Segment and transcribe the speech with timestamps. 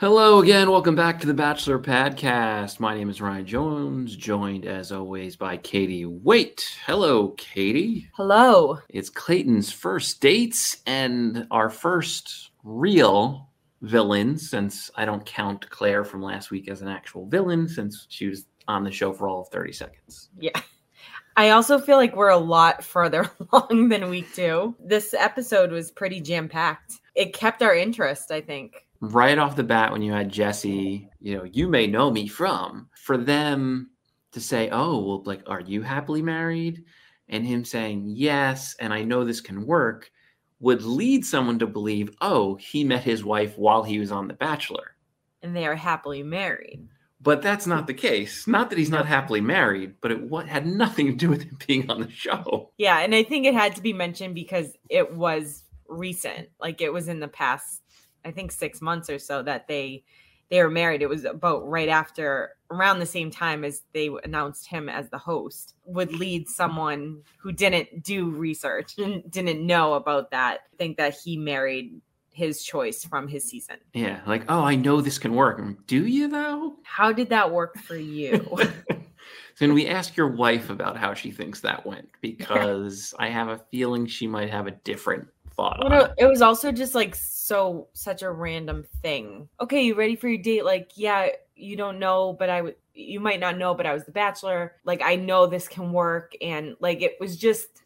[0.00, 0.70] Hello again.
[0.70, 2.80] Welcome back to the Bachelor Podcast.
[2.80, 6.78] My name is Ryan Jones, joined as always by Katie Wait.
[6.86, 8.08] Hello, Katie.
[8.14, 8.78] Hello.
[8.88, 13.50] It's Clayton's first dates and our first real
[13.82, 18.26] villain, since I don't count Claire from last week as an actual villain, since she
[18.26, 20.30] was on the show for all of 30 seconds.
[20.38, 20.58] Yeah.
[21.36, 24.74] I also feel like we're a lot further along than week two.
[24.82, 26.94] This episode was pretty jam packed.
[27.14, 31.36] It kept our interest, I think right off the bat when you had Jesse, you
[31.36, 33.90] know, you may know me from, for them
[34.32, 36.84] to say, oh, well, like, are you happily married?
[37.28, 40.10] And him saying, yes, and I know this can work,
[40.60, 44.34] would lead someone to believe, oh, he met his wife while he was on The
[44.34, 44.96] Bachelor.
[45.42, 46.86] And they are happily married.
[47.22, 48.46] But that's not the case.
[48.46, 51.58] Not that he's not happily married, but it what had nothing to do with him
[51.66, 52.70] being on the show.
[52.78, 56.48] Yeah, and I think it had to be mentioned because it was recent.
[56.60, 57.82] Like it was in the past
[58.24, 60.04] I think six months or so that they
[60.50, 61.00] they were married.
[61.02, 65.18] It was about right after around the same time as they announced him as the
[65.18, 71.14] host would lead someone who didn't do research and didn't know about that think that
[71.14, 72.00] he married
[72.32, 73.76] his choice from his season.
[73.92, 75.62] Yeah, like, oh, I know this can work.
[75.86, 76.76] Do you though?
[76.82, 78.58] How did that work for you?
[79.58, 82.08] Can we ask your wife about how she thinks that went?
[82.22, 85.78] Because I have a feeling she might have a different thought.
[85.80, 86.26] Well, no, it.
[86.26, 89.48] was also just like so such a random thing.
[89.60, 90.64] Okay, you ready for your date?
[90.64, 94.04] Like, yeah, you don't know, but I would you might not know, but I was
[94.04, 94.76] the bachelor.
[94.84, 96.32] Like, I know this can work.
[96.40, 97.82] And like it was just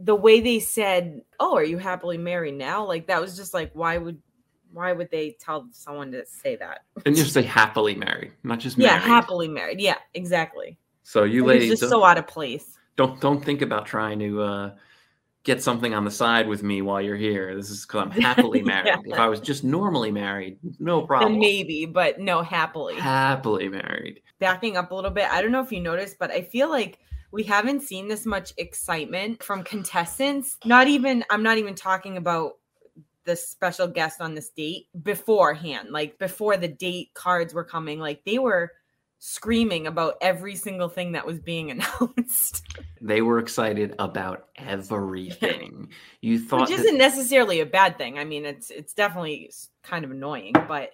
[0.00, 2.86] the way they said, Oh, are you happily married now?
[2.86, 4.20] Like that was just like, why would
[4.72, 6.84] why would they tell someone to say that?
[7.06, 8.90] And just say happily married, not just married.
[8.90, 9.80] Yeah, happily married.
[9.80, 10.78] Yeah, exactly.
[11.02, 12.78] So you ladies just so out of place.
[12.96, 14.74] Don't don't think about trying to uh
[15.48, 17.56] get something on the side with me while you're here.
[17.56, 18.86] This is because I'm happily married.
[18.86, 19.14] yeah.
[19.14, 21.32] If I was just normally married, no problem.
[21.32, 22.96] Then maybe, but no, happily.
[22.96, 24.20] Happily married.
[24.40, 26.98] Backing up a little bit, I don't know if you noticed, but I feel like
[27.32, 30.58] we haven't seen this much excitement from contestants.
[30.66, 32.52] Not even, I'm not even talking about
[33.24, 38.22] the special guest on this date beforehand, like before the date cards were coming, like
[38.26, 38.72] they were
[39.18, 42.66] screaming about every single thing that was being announced.
[43.00, 45.88] They were excited about everything.
[46.20, 48.18] You thought Which isn't necessarily a bad thing.
[48.18, 49.52] I mean, it's it's definitely
[49.84, 50.90] kind of annoying, but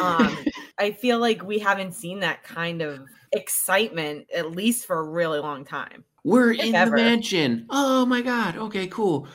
[0.00, 0.36] um
[0.78, 3.00] I feel like we haven't seen that kind of
[3.32, 6.02] excitement at least for a really long time.
[6.24, 6.96] We're in ever.
[6.96, 7.66] the mansion.
[7.68, 8.56] Oh my god.
[8.56, 9.28] Okay, cool.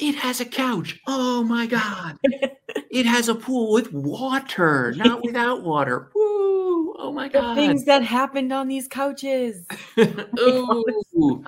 [0.00, 0.98] It has a couch.
[1.06, 2.18] Oh my god.
[2.90, 6.10] it has a pool with water, not without water.
[6.14, 6.21] Woo!
[7.02, 7.50] Oh my god.
[7.50, 9.66] The things that happened on these couches.
[10.38, 11.44] Ooh,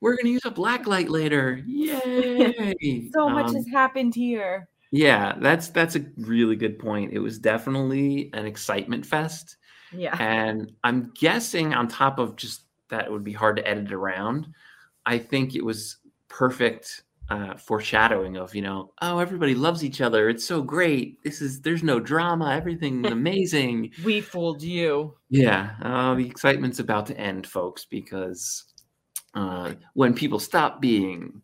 [0.00, 1.60] we're gonna use a black light later.
[1.66, 3.10] Yay!
[3.12, 4.68] so much um, has happened here.
[4.92, 7.12] Yeah, that's that's a really good point.
[7.12, 9.56] It was definitely an excitement fest.
[9.92, 10.16] Yeah.
[10.22, 14.54] And I'm guessing on top of just that it would be hard to edit around.
[15.04, 15.96] I think it was
[16.28, 20.28] perfect uh, foreshadowing of you know oh everybody loves each other.
[20.28, 21.22] It's so great.
[21.24, 22.52] This is there's no drama.
[22.52, 23.92] Everything's amazing.
[24.04, 25.16] We fooled you.
[25.30, 25.70] Yeah.
[25.80, 28.64] Uh, the excitement's about to end folks because
[29.34, 31.40] uh, when people stop being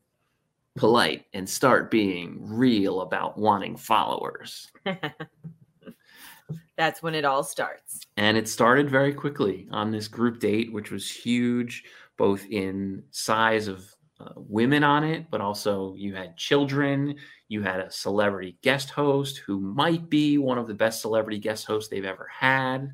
[0.77, 4.71] polite and start being real about wanting followers
[6.77, 8.07] that's when it all starts.
[8.17, 11.83] And it started very quickly on this group date which was huge
[12.17, 17.17] both in size of uh, women on it, but also you had children.
[17.49, 21.67] You had a celebrity guest host who might be one of the best celebrity guest
[21.67, 22.93] hosts they've ever had.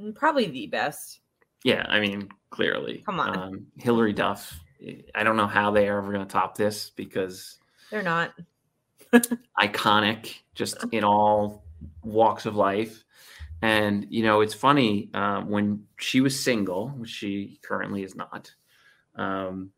[0.00, 1.20] Mm, probably the best.
[1.64, 3.02] Yeah, I mean, clearly.
[3.04, 3.38] Come on.
[3.38, 4.58] Um, Hilary Duff.
[5.14, 7.58] I don't know how they are ever going to top this because
[7.90, 8.32] they're not.
[9.60, 11.64] iconic, just in all
[12.02, 13.04] walks of life.
[13.60, 18.52] And you know, it's funny uh, when she was single, which she currently is not.
[19.14, 19.70] Um,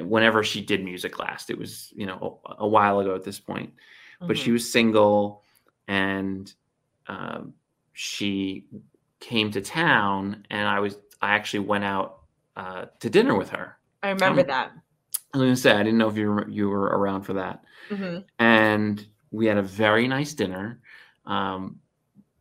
[0.00, 3.40] whenever she did music last, it was you know a, a while ago at this
[3.40, 3.72] point,
[4.20, 4.52] but she Mhm.
[4.54, 5.44] was single,
[5.86, 6.52] and
[7.06, 7.54] um,
[7.92, 8.66] she
[9.20, 12.20] came to town, and I was I actually went out
[12.56, 13.76] uh, to dinner with her.
[14.02, 14.72] I remember Um, that.
[15.34, 17.64] I was gonna say I didn't know if you were, you were around for that
[17.90, 18.24] Mhm.
[18.38, 20.80] and we had a very nice dinner.
[21.26, 21.80] Um,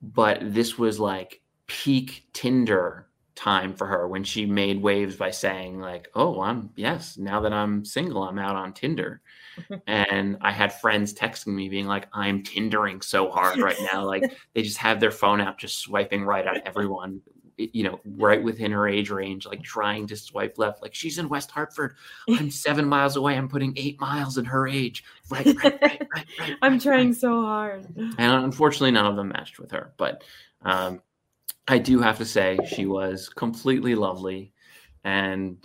[0.01, 3.06] but this was like peak Tinder
[3.37, 7.53] time for her when she made waves by saying like, "Oh, I'm yes, now that
[7.53, 9.21] I'm single, I'm out on Tinder."
[9.87, 14.23] and I had friends texting me being like, "I'm Tindering so hard right now." Like
[14.53, 17.21] they just have their phone out, just swiping right at everyone.
[17.57, 20.83] You know, right within her age range, like trying to swipe left.
[20.83, 21.95] Like she's in West Hartford.
[22.29, 23.35] I'm seven miles away.
[23.35, 25.03] I'm putting eight miles in her age.
[25.29, 26.07] Right, right, right, right,
[26.39, 26.55] right.
[26.61, 27.87] I'm right, trying so hard.
[27.97, 29.91] And unfortunately, none of them matched with her.
[29.97, 30.23] But
[30.61, 31.01] um,
[31.67, 34.53] I do have to say, she was completely lovely.
[35.03, 35.57] And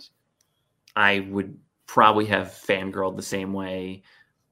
[0.95, 1.57] I would
[1.87, 4.03] probably have fangirled the same way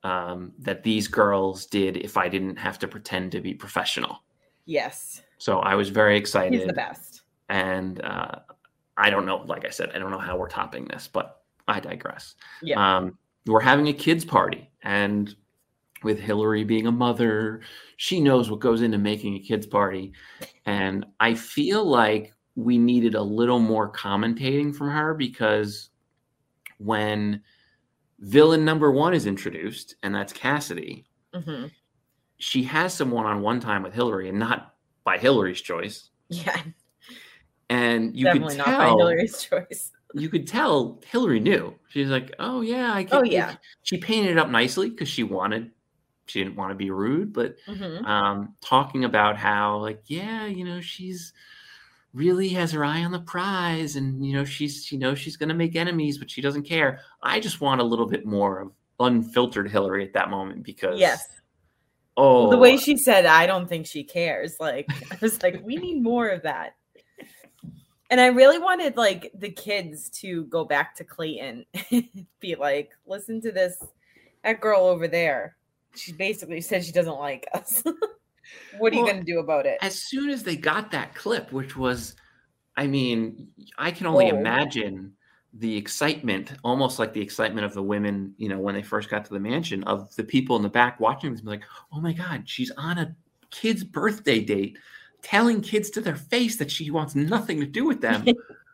[0.03, 4.23] um, that these girls did if I didn't have to pretend to be professional.
[4.65, 6.57] Yes, So I was very excited.
[6.57, 7.21] he's the best.
[7.49, 8.39] And uh,
[8.97, 11.79] I don't know, like I said, I don't know how we're topping this, but I
[11.79, 12.35] digress.
[12.61, 12.97] Yeah.
[12.97, 15.35] Um, we're having a kids' party, and
[16.03, 17.61] with Hilary being a mother,
[17.97, 20.13] she knows what goes into making a kids' party.
[20.65, 25.89] And I feel like we needed a little more commentating from her because
[26.77, 27.41] when
[28.19, 31.67] villain number one is introduced, and that's Cassidy, hmm
[32.43, 36.09] she has some one-on-one time with Hilary, and not by Hilary's choice.
[36.29, 36.59] Yeah,
[37.69, 39.91] And you definitely could not by tell Hilary's choice.
[40.15, 41.75] you could tell Hilary knew.
[41.89, 43.55] She's like, "Oh yeah, I can." Oh, yeah.
[43.83, 45.71] She painted it up nicely because she wanted.
[46.31, 50.63] She didn't want to be rude, but hmm um, talking about how, like, yeah, you
[50.63, 51.33] know, she's
[52.13, 55.49] really has her eye on the prize, and you know, she's she knows she's going
[55.49, 57.01] to make enemies, but she doesn't care.
[57.21, 61.21] I just want a little bit more of unfiltered Hilary at that moment because Yes,
[62.17, 65.75] oh, the way she said, "I don't think she cares." Like I was like, we
[65.75, 66.75] need more of that.
[68.09, 71.65] And I really wanted like the kids to go back to Clayton,
[72.41, 73.81] be like, listen to this,
[74.43, 75.55] that girl over there.
[75.95, 77.83] She basically said she doesn't like us.
[78.79, 79.77] what are you gonna do about it?
[79.81, 82.15] as soon as they got that clip, which was,
[82.77, 84.37] I mean, I can only Oh.
[84.37, 85.13] imagine
[85.53, 89.25] the excitement, almost like the excitement of the women, you know, when they first got
[89.25, 92.43] to the mansion, of the people in the back watching this, like, oh my God,
[92.47, 93.13] she's on a
[93.49, 94.77] kid's birthday date,
[95.21, 98.25] telling kids to their face that she wants nothing to do with them.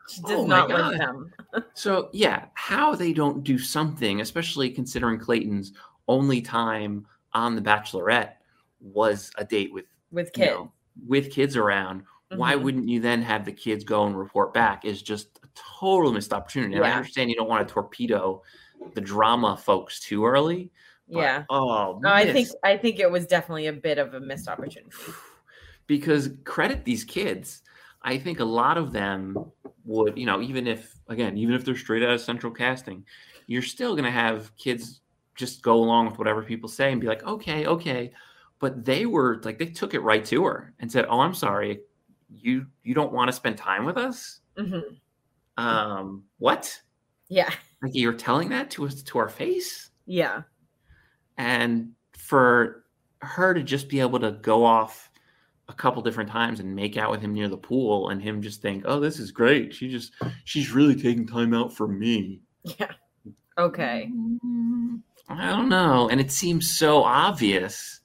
[0.08, 1.32] She does oh not like them.
[1.74, 5.72] so, yeah, how they don't do something, especially considering Clayton's
[6.08, 8.32] only time on The Bachelorette
[8.80, 10.50] was a date with with you kids.
[10.56, 10.72] know,
[11.06, 12.02] with kids around,
[12.34, 12.62] why Mhm.
[12.62, 14.84] wouldn't you then have the kids go and report back?
[14.84, 16.74] Is just a total missed opportunity.
[16.76, 18.42] And I understand you don't want to torpedo
[18.94, 20.70] the drama folks too early.
[21.10, 21.44] but, yeah.
[21.48, 22.48] Oh, No, I think.
[22.62, 24.90] I think it was definitely a bit of a missed opportunity.
[25.86, 27.62] because credit these kids.
[28.02, 29.36] I think a lot of them
[29.84, 33.04] would, you know, even if again, even if they're straight out of central casting,
[33.46, 35.00] you're still going to have kids
[35.38, 38.12] just go along with whatever people say and be like, okay, okay.
[38.60, 41.80] But they were like, they took it right to her and said, "Oh, I'm sorry,
[42.36, 44.80] you you don't want to spend time with us." hmm
[45.56, 46.82] Um, what?
[47.28, 47.50] Yeah,
[47.82, 49.90] Like you're telling that to us to our face?
[50.06, 50.42] yeah,
[51.36, 52.84] and for
[53.22, 55.10] her to just be able to go off
[55.68, 58.62] a couple different times and make out with him near the pool and him just
[58.62, 60.12] think oh this is great she just
[60.44, 62.40] she's really taking time out for me
[62.78, 62.92] yeah.
[63.58, 64.10] Okay.
[64.14, 68.00] Mm, i don't know and it seems so obvious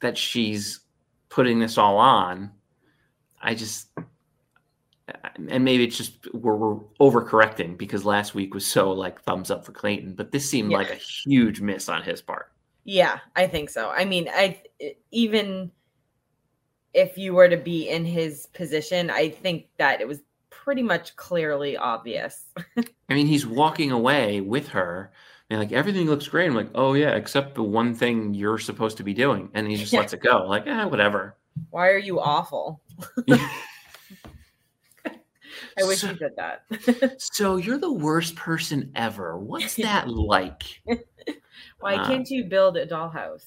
[0.00, 0.80] that she's
[1.28, 2.50] putting this all on
[3.42, 3.88] i just
[5.48, 9.64] and maybe it's just we're, we're overcorrecting because last week was so like thumbs up
[9.64, 10.78] for clayton but this seemed Yeah.
[10.78, 12.52] like a huge miss on his part
[12.84, 13.90] Yeah, I think so.
[13.90, 14.62] I mean, I
[15.10, 15.70] even
[16.94, 20.20] if you were to be in his position, I think that it was
[20.50, 22.46] pretty much clearly obvious.
[23.10, 25.12] I mean, he's walking away with her,
[25.50, 26.46] and like everything looks great.
[26.46, 29.76] I'm like, oh yeah, except the one thing you're supposed to be doing, and he
[29.76, 30.00] just Yeah.
[30.00, 30.46] lets it go.
[30.46, 31.36] Like, eh, whatever.
[31.70, 32.80] Why are you awful?
[35.80, 37.14] I wish so, you did that.
[37.34, 39.38] so you're the worst person ever.
[39.38, 40.82] What's that like?
[41.80, 43.44] Why Uh, can't you build a dollhouse?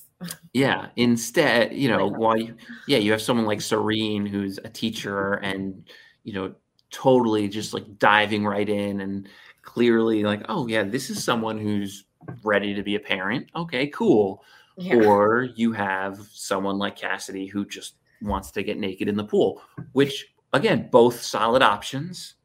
[0.53, 0.87] Yeah.
[0.95, 2.55] Instead, you know, while you,
[2.87, 5.83] yeah, you have someone like Serene who's a teacher and
[6.23, 6.53] you know
[6.91, 9.27] totally just like diving right in and
[9.61, 12.05] clearly like, oh yeah, this is someone who's
[12.43, 13.47] ready to be a parent.
[13.55, 14.43] Okay, cool.
[14.77, 14.95] Yeah.
[14.95, 19.61] Or you have someone like Cassidy who just wants to get naked in the pool,
[19.93, 22.35] which again, both solid options.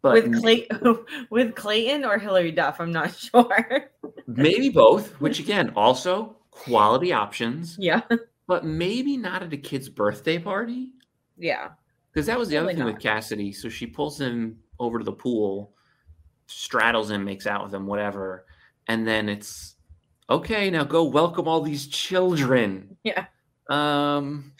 [0.00, 0.66] But with Clay
[1.30, 3.90] with Clayton or Hilary Duff, I'm not sure.
[4.26, 8.02] maybe both, which again, also quality options, yeah.
[8.46, 10.90] but maybe not at a kid's birthday party.
[11.38, 11.70] Yeah.
[12.12, 12.94] Because that was the other Probably thing not.
[12.94, 13.52] with Cassidy.
[13.52, 15.72] So she pulls him over to the pool,
[16.46, 18.44] straddles him, makes out with him, whatever.
[18.88, 19.74] And then it's
[20.28, 22.96] okay, now go welcome all these children.
[23.04, 23.26] Yeah.
[23.68, 24.52] Um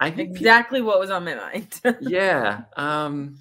[0.00, 1.80] I think Exactly what was on my mind.
[2.00, 2.62] yeah.
[2.76, 3.36] Um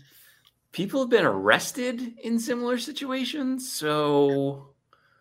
[0.71, 3.71] people have been arrested in similar situations.
[3.71, 4.69] So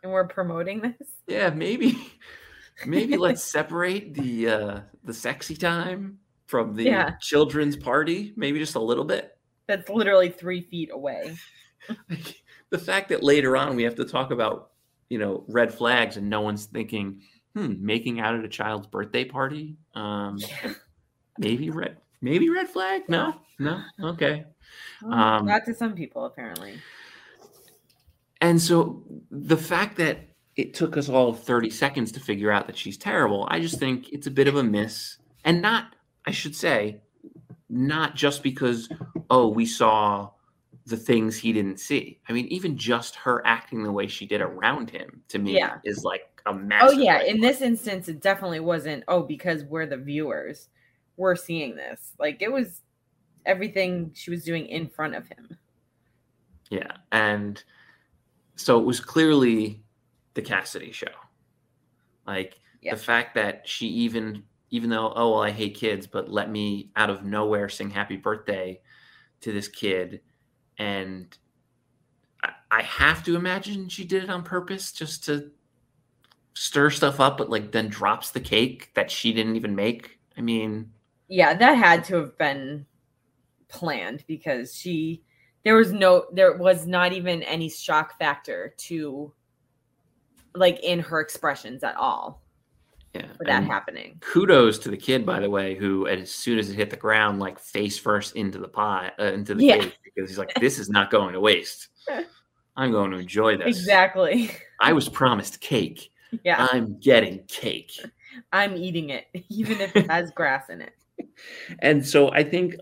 [0.02, 1.08] and we're promoting this.
[1.26, 2.10] yeah, maybe
[2.86, 7.10] maybe let's separate the uh the sexy time from the Yeah.
[7.20, 9.36] children's party, maybe just a little bit.
[9.68, 11.36] That's literally three feet away.
[12.72, 14.70] The fact that later on we have to talk about
[15.08, 17.20] you know red flags and no one's thinking
[17.54, 20.38] hmm making out at a child's birthday party um
[21.38, 23.02] maybe red maybe red flag?
[23.08, 24.44] No no okay.
[25.02, 26.80] Well, Um, not to some people, apparently.
[28.40, 30.18] and so the fact that
[30.56, 34.10] it took us all 30 seconds to figure out that she's terrible i just think
[34.12, 35.18] it's a bit of a miss.
[35.44, 35.94] And not
[36.26, 37.00] i should say
[37.68, 38.88] not just because
[39.30, 40.30] oh we saw
[40.86, 44.40] the things he didn't see i mean even just her acting the way she did
[44.40, 45.76] around him to me Yeah.
[45.84, 46.98] is like a oh, massive.
[46.98, 49.04] Oh yeah, in this instance, it definitely wasn't.
[49.08, 50.68] Oh, because we're the viewers,
[51.16, 52.12] we're seeing this.
[52.18, 52.82] Like it was
[53.46, 55.56] everything she was doing in front of him.
[56.70, 56.92] Yeah.
[57.10, 57.62] And
[58.56, 59.82] so it was clearly
[60.34, 61.06] the Cassidy show.
[62.26, 62.94] Like Yeah.
[62.94, 66.90] the fact that she even even though, oh well, I hate kids, but let me
[66.96, 68.80] out of nowhere sing happy birthday
[69.42, 70.22] to this kid.
[70.78, 71.36] And
[72.70, 75.50] I, have to imagine she did it on purpose just to
[76.54, 80.18] stir stuff up, but like then drops the cake that she didn't even make.
[80.36, 80.90] I mean,
[81.28, 82.86] Yeah, that had to have been
[83.68, 85.22] planned because she
[85.64, 89.32] there was no there was not even any shock factor to
[90.54, 92.41] like in her expressions at all
[93.14, 93.26] yeah.
[93.36, 94.16] for that and- happening.
[94.20, 97.38] kudos to the kid by the way who as soon as it hit the ground
[97.38, 99.78] like face first into the pot uh, into the Yeah.
[99.78, 101.88] cake because he's like this is not going to waste
[102.76, 104.50] i'm going to enjoy this Exactly.
[104.80, 106.10] i was promised cake
[106.44, 107.92] Yeah, i'm getting cake
[108.50, 110.94] I'm eating it even if it has grass in it.
[111.80, 112.76] and so i think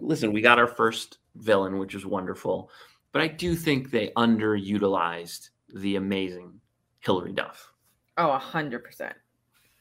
[0.00, 2.70] listen we got our first villain which is wonderful
[3.12, 6.60] but i do think they underutilized the amazing
[7.00, 7.72] hilary duff
[8.18, 9.14] Oh, a hundred percent.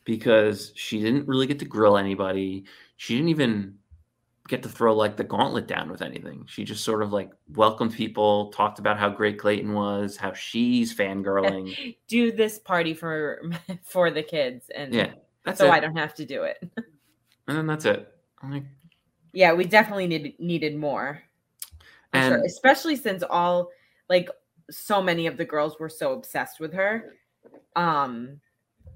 [0.06, 2.64] Because she didn't really get to grill anybody.
[2.98, 3.76] She didn't even
[4.48, 6.46] get to throw like the gauntlet down with anything.
[6.48, 10.96] She just sort of like welcomed people, talked about how great Clayton was, how she's
[10.96, 11.96] fangirling.
[12.08, 13.42] Do this party for
[13.84, 15.72] for the kids, and yeah, that's so it.
[15.72, 16.58] I don't have to do it.
[17.48, 18.08] and then that's it.
[18.44, 18.64] Like,
[19.34, 21.22] Yeah, we definitely need, needed more.
[22.14, 22.34] for sure.
[22.36, 23.70] and Especially since all
[24.10, 24.30] like
[24.70, 27.16] so many of the girls were so obsessed with her.
[27.76, 28.40] Um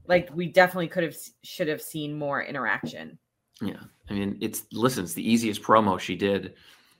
[0.09, 3.17] like we definitely could have should have seen more interaction.
[3.61, 6.55] yeah, I mean, it's listen, it's the easiest promo she did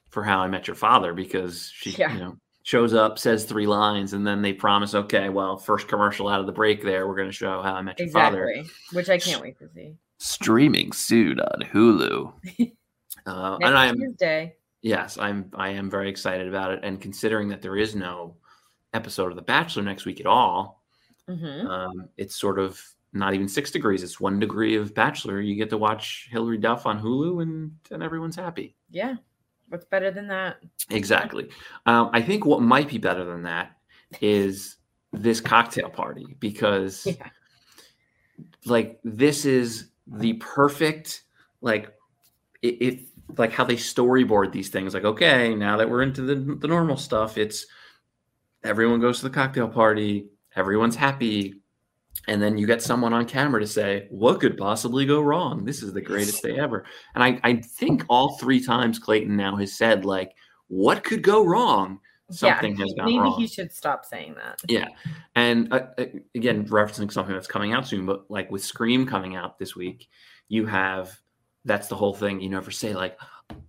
[0.10, 2.14] for How I Met Your Father because she, Yeah.
[2.14, 6.28] you know, shows up, says three lines, and then they promise, okay, well, first commercial
[6.28, 8.48] out of the break there, we're going to show How I Met Your Father.
[8.50, 8.74] Exactly.
[8.98, 9.96] Which I can't wait to see.
[10.18, 12.32] streaming soon on Hulu.
[13.26, 14.56] uh, Next and I'm Tuesday.
[14.82, 16.80] yes, I'm I am very excited about it.
[16.84, 18.36] And considering that there is no
[18.94, 20.84] episode of The Bachelor next week at all,
[21.28, 22.82] hmm um, it's sort of
[23.14, 24.04] not even six degrees.
[24.04, 25.42] It's one degree of Bachelor.
[25.42, 28.76] You get to watch Hilary Duff on Hulu, and and everyone's happy.
[28.90, 29.16] Yeah.
[29.70, 30.58] What's better than that?
[30.90, 31.50] Exactly.
[31.86, 33.78] Um, I think what might be better than that
[34.20, 34.78] is
[35.14, 37.30] this cocktail party because, Yeah.
[38.66, 41.24] like, this is the perfect,
[41.62, 41.94] like,
[42.64, 43.00] it, it
[43.38, 44.94] like how they storyboard these things.
[44.96, 47.68] Like, okay, now that we're into the the normal stuff, it's
[48.64, 51.59] everyone goes to the cocktail party, everyone's happy.
[52.30, 55.66] And then you get someone on camera to say, What could possibly go wrong?
[55.66, 56.86] This is the greatest day ever.
[57.16, 60.36] And I, I think all three times Clayton now has said, like,
[60.68, 62.00] what could go wrong?
[62.30, 63.14] Something yeah, has gone wrong.
[63.16, 63.40] maybe wrong.
[63.40, 64.62] he should stop saying that.
[64.68, 64.90] Yeah.
[65.34, 66.06] And uh, uh,
[66.36, 70.08] again, referencing something that's coming out soon, but like with Scream coming out this week,
[70.50, 71.20] you have
[71.66, 72.40] that's the whole thing.
[72.40, 73.18] You never say, like,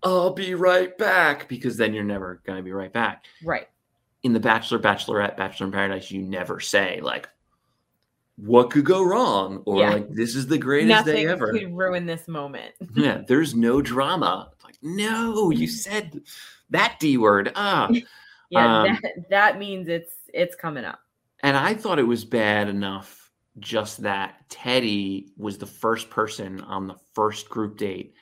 [0.03, 3.25] I'll be right back, because then you're never going to be right back.
[3.43, 3.69] Right.
[4.23, 7.27] In The Bachelor, Bachelorette, Bachelor in Paradise, you never say, like,
[8.41, 9.63] what could go wrong?
[9.67, 9.91] Or Yeah.
[9.91, 11.53] like, this is the greatest Nothing day ever.
[11.53, 12.75] could ruin this moment.
[12.95, 14.51] yeah, there's no drama.
[14.65, 16.21] Like, no, you said
[16.71, 17.53] that D word.
[17.55, 17.91] Ah.
[18.53, 20.99] Yeah, Um, that, that means it's it's coming up.
[21.45, 23.31] And I thought it was bad enough
[23.61, 28.15] just that Teddy was the first person on the first group date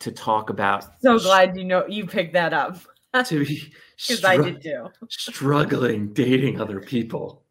[0.00, 2.78] to talk about So glad you know you picked that up
[3.26, 4.88] to be because I did too.
[5.08, 7.44] struggling dating other people.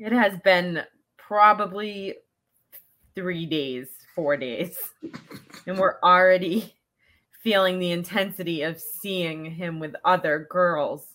[0.00, 0.82] It has been
[1.26, 2.14] probably
[3.14, 4.78] three days, four days,
[5.66, 6.74] and we're already
[7.42, 11.06] feeling the intensity of seeing him with other girls.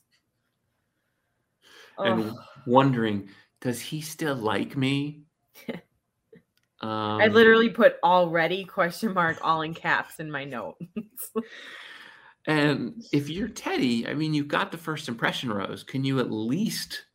[1.98, 2.34] and
[2.66, 3.30] wondering,
[3.62, 5.22] does he still like me?
[6.82, 10.78] Um, I literally put already question mark all in caps in my note.
[12.48, 15.84] And if you're Teddy, I mean, you've got the first impression rose.
[15.84, 17.06] Can you at least,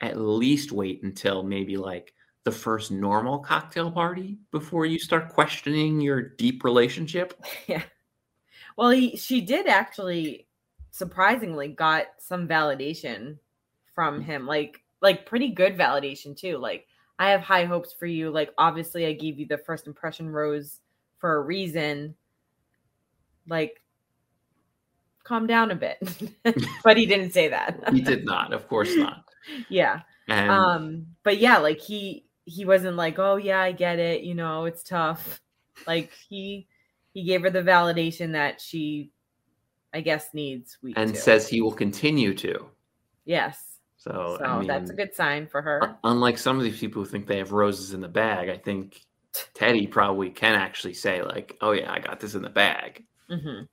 [0.00, 2.12] at least wait until maybe like
[2.44, 7.34] the first normal cocktail party before you start questioning your deep relationship?
[7.66, 7.82] yeah.
[8.76, 10.46] Well, he, she did actually
[10.90, 13.38] surprisingly got some validation
[13.94, 16.58] from him, like like pretty good validation too.
[16.58, 16.86] Like
[17.18, 18.30] I have high hopes for you.
[18.30, 20.80] Like obviously, I gave you the first impression rose
[21.18, 22.14] for a reason.
[23.48, 23.82] Like,
[25.24, 25.98] calm down a bit.
[26.84, 27.92] but he didn't say that.
[27.92, 29.24] He did not, of course not.
[29.68, 30.00] yeah.
[30.28, 31.06] And Um.
[31.22, 34.22] But yeah, like he he wasn't like, oh yeah, I get it.
[34.22, 35.40] You know, it's tough.
[35.86, 36.66] Like he
[37.14, 39.10] he gave her the validation that she,
[39.92, 42.66] I guess, needs week and says he will continue to.
[43.24, 43.68] yes.
[43.96, 45.96] So, So I mean, that's a good sign for her.
[46.02, 49.00] unlike some of these people who think they have roses in the bag, I think
[49.54, 53.64] Teddy probably can actually say like, "Oh yeah, I got this in the bag." Mm-hmm.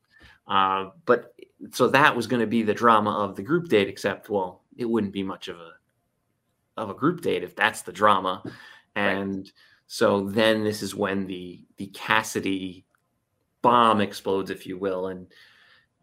[0.51, 1.33] Uh, but
[1.71, 4.85] so that was going to be the drama of the group date, except well, it
[4.85, 5.71] wouldn't be much of a
[6.79, 8.43] of a group date if that's the drama.
[8.95, 9.51] And
[9.87, 12.85] so then this is when the the Cassidy
[13.61, 15.27] bomb explodes, if you will, and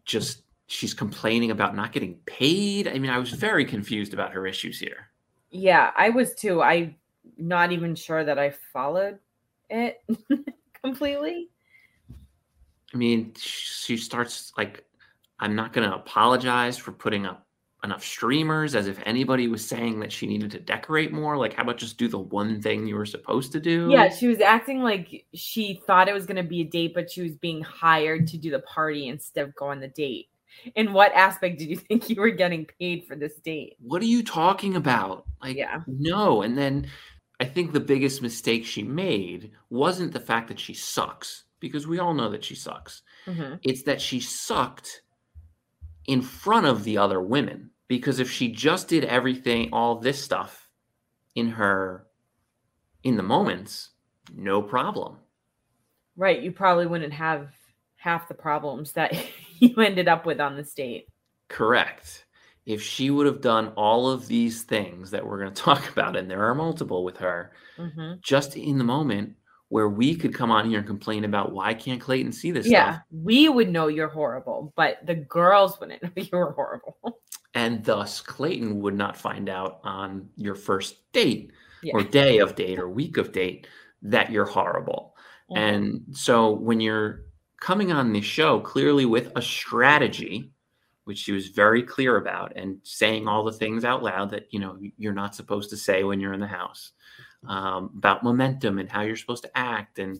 [0.05, 2.87] just she's complaining about not getting paid.
[2.87, 5.09] I mean, I was very confused about her issues here.
[5.49, 6.61] Yeah, I was too.
[6.61, 6.95] I'm
[7.37, 9.19] not even sure that I followed
[9.69, 10.03] it
[10.83, 11.49] completely.
[12.93, 14.83] I mean, she starts like,
[15.39, 17.46] I'm not going to apologize for putting up
[17.87, 21.37] enough streamers as if anybody was saying that she needed to decorate more.
[21.37, 23.89] Like, how about just do the one thing you were supposed to do?
[23.89, 27.09] Yeah, she was acting like she thought it was going to be a date, but
[27.09, 30.27] she was being hired to do the party instead of go on the date.
[30.75, 33.77] In what aspect did you think you were getting paid for this date?
[33.79, 35.25] What are you talking about?
[35.41, 35.81] Like, Yeah.
[35.87, 36.41] no.
[36.41, 36.87] And then
[37.39, 41.99] I think the biggest mistake she made wasn't the fact that she sucks, because we
[41.99, 43.01] all know that she sucks.
[43.25, 45.03] hmm It's that she sucked
[46.07, 47.69] in front of the other women.
[47.87, 50.69] Because if she just did everything, all this stuff
[51.35, 52.07] in her,
[53.03, 53.91] in the moments,
[54.33, 55.17] no problem.
[56.15, 56.41] Right.
[56.41, 57.49] You probably wouldn't have
[57.95, 59.13] half the problems that
[59.59, 61.07] you ended up with on this date.
[61.49, 62.25] Correct.
[62.65, 66.15] If she would have done all of these things that we're going to talk about,
[66.15, 69.35] and there are multiple with her, hmm just in the moment
[69.69, 72.93] where we could come on here and complain about why can't Clayton see this Yeah,
[72.93, 76.97] stuff, we would know you're horrible, but the girls wouldn't know you were horrible.
[77.57, 81.51] And thus Clayton would not find out on your first date
[81.91, 83.65] or day of date or week of date
[84.03, 85.15] that you're horrible.
[85.49, 85.57] Mhm.
[85.57, 87.25] And so when you're
[87.59, 90.51] coming on this show clearly with a strategy,
[91.05, 94.59] which she was very clear about, and saying all the things out loud that you
[94.59, 96.91] know you're not supposed to say when you're in the house
[97.47, 100.19] um, about momentum and how you're supposed to act, and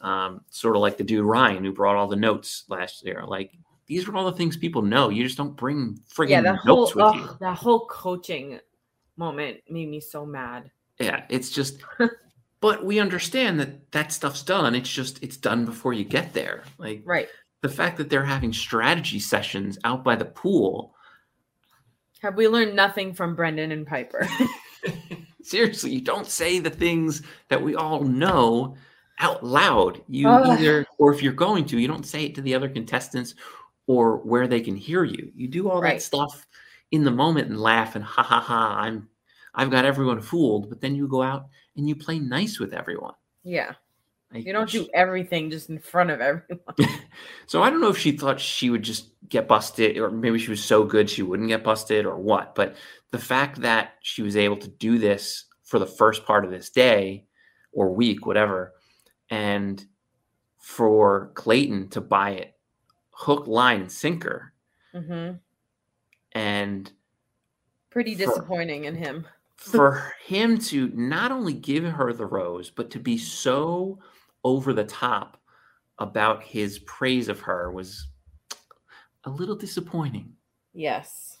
[0.00, 3.22] um, sort of like the dude Ryan who brought all the notes last year.
[3.26, 3.52] Like
[3.90, 5.08] these are all the things people know.
[5.08, 8.60] You just don't bring friggin' yeah, that whole notes with ugh, that whole coaching
[9.16, 10.70] moment made me so mad.
[10.98, 11.82] Yeah, it's just.
[12.62, 14.74] But we understand that that stuff's done.
[14.74, 16.62] It's just it's done before you get there.
[16.76, 17.26] Like Right.
[17.62, 20.94] the fact that they're having strategy sessions out by the pool.
[22.20, 24.28] Have we learned nothing from Brendan and Piper?
[25.42, 28.76] Seriously, you don't say the things that we all know
[29.20, 30.02] out loud.
[30.06, 30.58] You Ugh.
[30.58, 33.34] either, or if you're going to, you don't say it to the other contestants
[33.90, 35.32] or where they can hear you.
[35.34, 35.94] You do all Right.
[35.94, 36.46] that stuff
[36.92, 38.76] in the moment and laugh and ha ha ha.
[38.82, 39.08] I'm,
[39.52, 40.68] I've got everyone fooled.
[40.70, 43.14] But then you go out and you play nice with everyone.
[43.42, 43.72] yeah.
[44.32, 46.60] Like, You don't do everything just in front of everyone.
[47.48, 50.50] So I don't know if she thought she would just get busted, or maybe she
[50.50, 52.54] was so good she wouldn't get busted, or what.
[52.54, 52.76] But
[53.10, 56.70] the fact that she was able to do this for the first part of this
[56.70, 57.26] day
[57.72, 58.74] or week, whatever,
[59.30, 59.84] and
[60.58, 62.54] for Clayton to buy it
[63.20, 64.52] hook, line, and sinker,
[64.94, 65.32] hmm
[66.32, 66.90] and
[67.90, 69.26] Pretty For- disappointing in him.
[69.56, 73.98] for him to not only give her the rose, but to be so
[74.42, 75.36] over the top
[75.98, 78.06] about his praise of her was
[79.24, 80.32] a little disappointing.
[80.72, 81.38] Yes.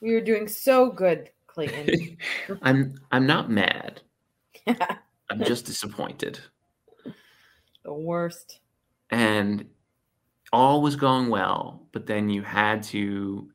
[0.00, 2.18] We were doing so good, Clayton.
[2.62, 4.00] I'm I'm not mad.
[4.66, 6.38] I'm just disappointed.
[7.84, 8.60] The worst.
[9.10, 9.66] And
[10.52, 13.48] all was going well, but then you had to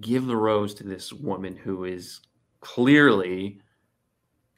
[0.00, 2.20] give the rose to this woman who is
[2.60, 3.60] clearly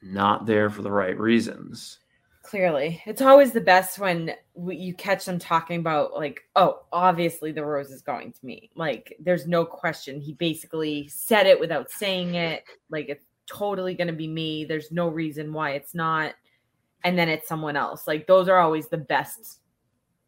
[0.01, 1.99] not there for the right reasons.
[2.43, 4.31] Clearly, it's always the best when
[4.69, 8.69] you catch them talking about like, oh, obviously the rose is going to me.
[8.73, 10.21] Like, there's no question.
[10.21, 12.63] He basically said it without saying it.
[12.89, 14.63] Like, it's totally going to be me.
[14.63, 16.35] There's no reason why it's not.
[17.03, 18.07] And then it's someone else.
[18.07, 19.59] Like, those are always the best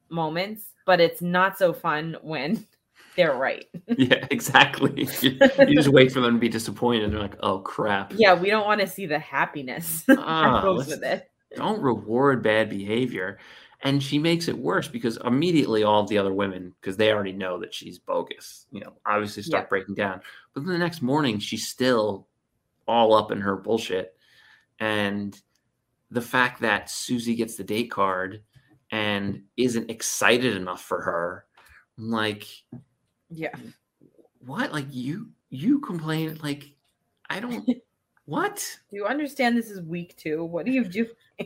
[0.09, 0.65] moments.
[0.89, 2.65] But it's not so fun when
[3.15, 3.67] they're right.
[3.95, 5.08] yeah, exactly.
[5.21, 7.12] You, you just wait for them to be disappointed.
[7.12, 8.12] They're like, oh crap.
[8.17, 11.30] yeah, we don't want to see the happiness Ah, that goes with it.
[11.56, 13.38] don't reward bad behavior.
[13.84, 17.34] And she makes it worse because immediately all of the other women, because they already
[17.34, 19.69] know that she's bogus, you know, obviously start Yeah.
[19.69, 20.21] breaking down.
[20.56, 22.28] But then the next morning, she's still
[22.88, 24.15] all up in her bullshit.
[24.80, 25.39] And
[26.10, 28.41] the fact that Susie gets the date card
[28.91, 31.45] and isn't excited enough for her,
[31.97, 32.47] I'm like,
[33.30, 33.56] Yeah.
[34.39, 34.71] what?
[34.71, 36.75] Like you, you complain, like,
[37.30, 37.67] I don't,
[38.25, 38.78] what?
[38.89, 40.43] Do you understand this is week two?
[40.43, 41.08] What do you do?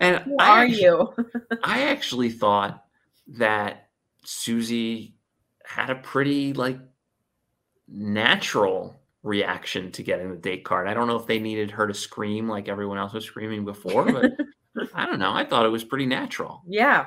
[0.00, 1.14] And Who I are you?
[1.64, 2.84] I actually thought
[3.28, 3.88] that
[4.24, 5.14] Susie
[5.64, 6.78] had a pretty like
[7.88, 10.88] natural reaction to getting the date card.
[10.88, 14.04] I don't know if they needed her to scream like everyone else was screaming before,
[14.04, 14.32] but
[14.94, 15.32] I don't know.
[15.32, 16.62] I thought it was pretty natural.
[16.66, 17.06] Yeah.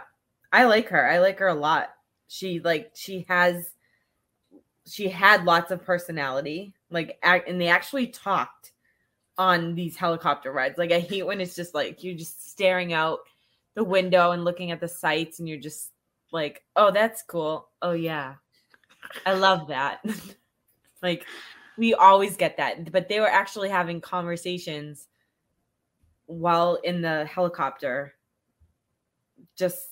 [0.51, 1.09] I like her.
[1.09, 1.89] I like her a lot.
[2.27, 3.71] She like she has
[4.85, 6.73] she had lots of personality.
[6.89, 8.71] Like and they actually talked
[9.37, 10.77] on these helicopter rides.
[10.77, 13.19] Like I hate when it's just like you're just staring out
[13.75, 15.91] the window and looking at the sights and you're just
[16.31, 17.69] like, "Oh, that's cool.
[17.81, 18.35] Oh yeah.
[19.25, 20.03] I love that."
[21.03, 21.25] like
[21.77, 25.07] we always get that, but they were actually having conversations
[26.27, 28.13] while in the helicopter
[29.57, 29.89] just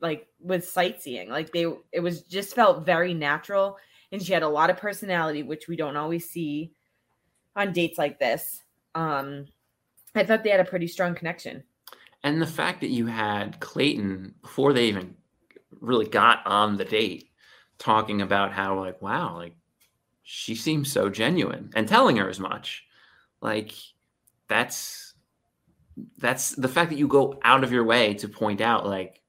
[0.00, 3.76] like with sightseeing like they it was just felt very natural
[4.10, 6.72] and she had a lot of personality which we don't always see
[7.56, 8.62] on dates like this
[8.94, 9.44] um
[10.14, 11.62] i thought they had a pretty strong connection
[12.24, 15.14] And the fact that you had Clayton before they even
[15.80, 17.30] really got on the date
[17.78, 19.54] talking about how like wow, like
[20.22, 22.84] she seems so genuine and telling her as much.
[23.40, 23.72] Like
[24.48, 25.07] that's
[26.18, 29.20] that's the fact that you go out of your way to point out like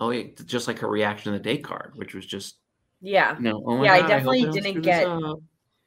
[0.00, 2.56] oh yeah, just like her reaction to the date card, which was just
[3.00, 5.08] yeah you know, oh my Yeah, I God, hope definitely don't didn't get-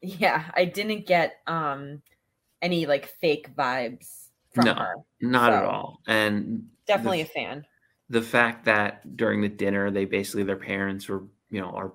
[0.01, 2.01] yeah i didn't get um
[2.61, 4.73] any like fake vibes from No.
[4.75, 5.99] her not at all.
[6.07, 7.65] And definitely the- a fan
[8.09, 11.93] the fact that during the dinner they basically their parents were you know are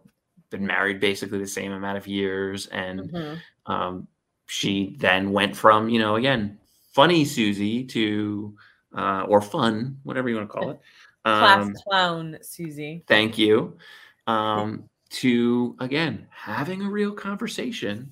[0.51, 3.41] been married basically the same amount of years and Mhm.
[3.67, 4.07] um,
[4.47, 6.59] she then went from you know again
[6.95, 8.55] funny susie to
[8.97, 10.81] uh, or fun whatever you want to call it
[11.25, 13.03] class um, clown susie.
[13.09, 13.77] thank you
[14.27, 18.11] um, to again having a real conversation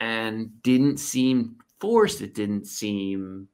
[0.00, 3.48] and didn't seem forced it didn't seem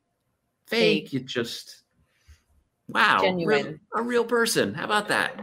[0.67, 1.15] fake, Fake.
[1.23, 1.83] it just
[2.89, 3.81] wow real- Genuine.
[3.95, 4.75] a real person.
[4.75, 5.39] How about that?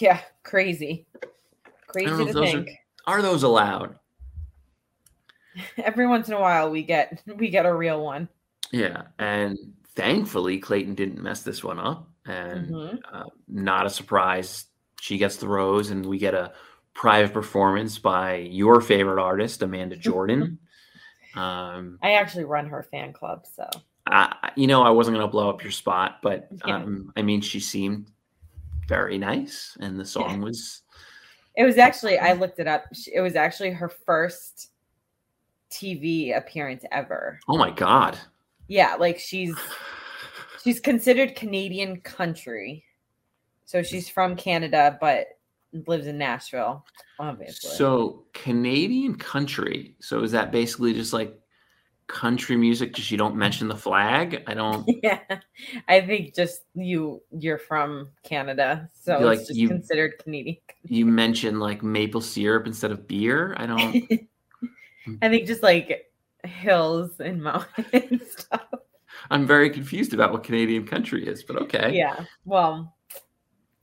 [0.00, 1.06] Yeah crazy.
[1.88, 2.70] Crazy to those are- think.
[3.06, 3.96] Are those allowed?
[5.78, 8.28] Every once in a while we get we get a real one
[8.72, 9.56] yeah and
[9.94, 12.98] thankfully clayton didn't mess this one up and Mhm.
[13.12, 14.66] uh, not a surprise
[15.00, 16.52] she gets the rose and we get a
[16.94, 20.58] private performance by your favorite artist amanda jordan.
[21.36, 23.68] Um i actually run her fan club so.
[24.06, 26.76] I, you know i wasn't going to blow up your spot but Yeah.
[26.76, 28.12] um i mean she seemed
[28.86, 30.82] very nice and the song was
[31.56, 34.70] it was actually i looked it up it was actually her first
[35.70, 37.40] tv appearance ever.
[37.48, 38.16] Oh my god
[38.68, 39.54] yeah like she's
[40.62, 42.84] she's considered canadian country.
[43.64, 45.26] So she's from canada but
[45.86, 46.84] lives in nashville
[47.18, 47.70] obviously.
[47.70, 49.96] So canadian country.
[50.00, 51.38] So is that basically just like
[52.06, 54.42] country music just you don't mention the flag?
[54.46, 55.20] I don't yeah.
[55.88, 60.58] I think just you you're from canada so You're it's like, just you- considered canadian
[60.84, 63.54] you mention like maple syrup instead of beer?
[63.58, 64.28] I don't
[65.22, 66.10] i think just like
[66.44, 68.66] hills and mountains stuff
[69.30, 72.94] i'm very confused about what canadian country is but okay yeah well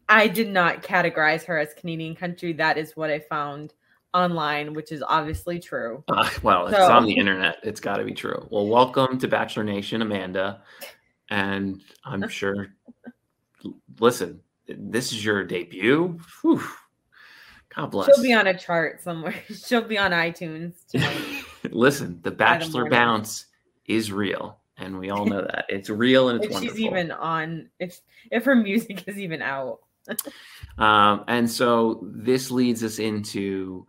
[0.09, 3.73] i did not categorize her as canadian country that is what i found
[4.13, 8.13] online which is obviously true Uh, well it's on the internet it's got to be
[8.13, 10.61] true well welcome to bachelor nation amanda
[11.29, 12.75] and i'm sure
[13.99, 16.61] listen this is your debut Whew.
[17.75, 18.07] God bless.
[18.07, 19.35] She'll be on a chart somewhere.
[19.65, 21.40] She'll be on iTunes tonight.
[21.69, 23.45] Listen, the Bachelor bounce
[23.85, 26.77] is real, and we all know that it's real and it's if wonderful.
[26.77, 27.99] she's even on, if
[28.31, 29.79] if her music is even out.
[30.77, 33.85] Um, and so this leads us into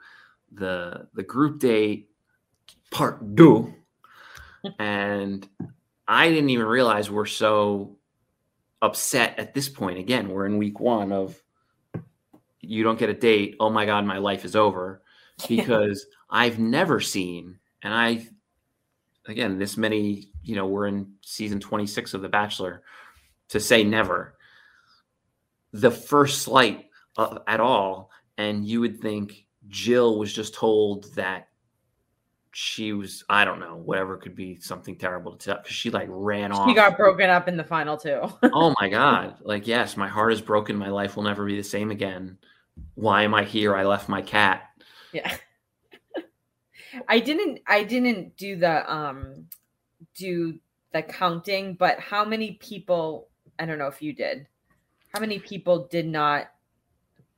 [0.51, 2.11] the the group date
[2.91, 3.73] part two.
[4.79, 5.49] and
[6.07, 7.97] I didn't even realize we're so
[8.83, 9.99] upset at this point.
[9.99, 11.41] Again, we're in week one of
[12.61, 13.57] you don't get a date.
[13.61, 15.03] Oh my god, my life is over.
[15.49, 18.27] Because I've never seen, and I
[19.27, 22.83] again, this many, you know, we're in season 26 of The Bachelor
[23.51, 24.35] to say never.
[25.73, 31.49] The first slight uh, at all and you would think jill was just told that
[32.55, 36.09] she was i don't know whatever could be something terrible to tell because she like
[36.11, 36.69] ran off.
[36.69, 38.21] She got broken up in the final two.
[38.53, 39.37] oh my god.
[39.43, 40.77] Like yes my heart is broken.
[40.77, 42.37] My life will never be the same again.
[42.95, 43.75] Why am i here?
[43.75, 44.65] I left my cat.
[45.13, 45.35] Yeah.
[47.09, 49.47] I didn't I didn't do the um
[50.15, 50.59] do
[50.93, 53.29] the counting, but how many people
[53.59, 54.47] I don't know if you did.
[55.15, 56.49] How many people did not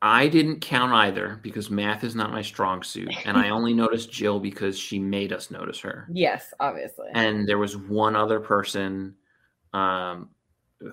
[0.02, 4.12] i didn't count either because math is not my strong suit and i only noticed
[4.12, 7.08] jill because she made us notice her Yes, obviously.
[7.14, 9.14] and there was one other person
[9.72, 10.28] um,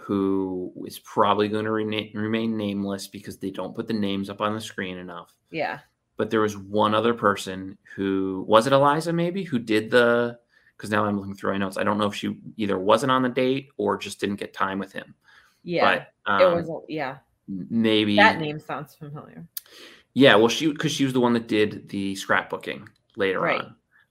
[0.01, 4.39] who is probably going to rena- remain nameless because they don't put the names up
[4.39, 5.33] on the screen enough.
[5.51, 5.79] yeah.
[6.17, 10.37] But there was one other person who was it Eliza maybe who did the
[10.77, 11.77] because now I'm looking through my notes.
[11.77, 14.79] I don't know if she either wasn't on the date or just didn't get time
[14.79, 15.13] with him.
[15.63, 16.05] Yeah.
[16.25, 17.17] But um, it was yeah.
[17.47, 19.45] maybe That name sounds familiar.
[20.13, 23.61] Yeah, well, she because she was the one that did the scrapbooking later Right.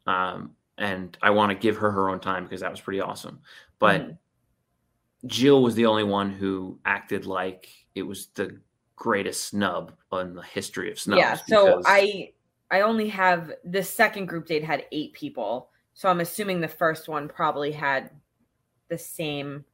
[0.06, 3.00] on, um, and I want to give her her own time because that was pretty
[3.00, 3.40] awesome.
[3.78, 4.18] But Mhm.
[5.26, 8.60] Jill was the only one who acted like it was the
[9.00, 11.18] greatest snub in the history of snubs.
[11.18, 12.30] yeah so i
[12.70, 17.08] i only have the second group date had eight people so i'm assuming the first
[17.08, 18.10] one probably had
[18.88, 19.64] the same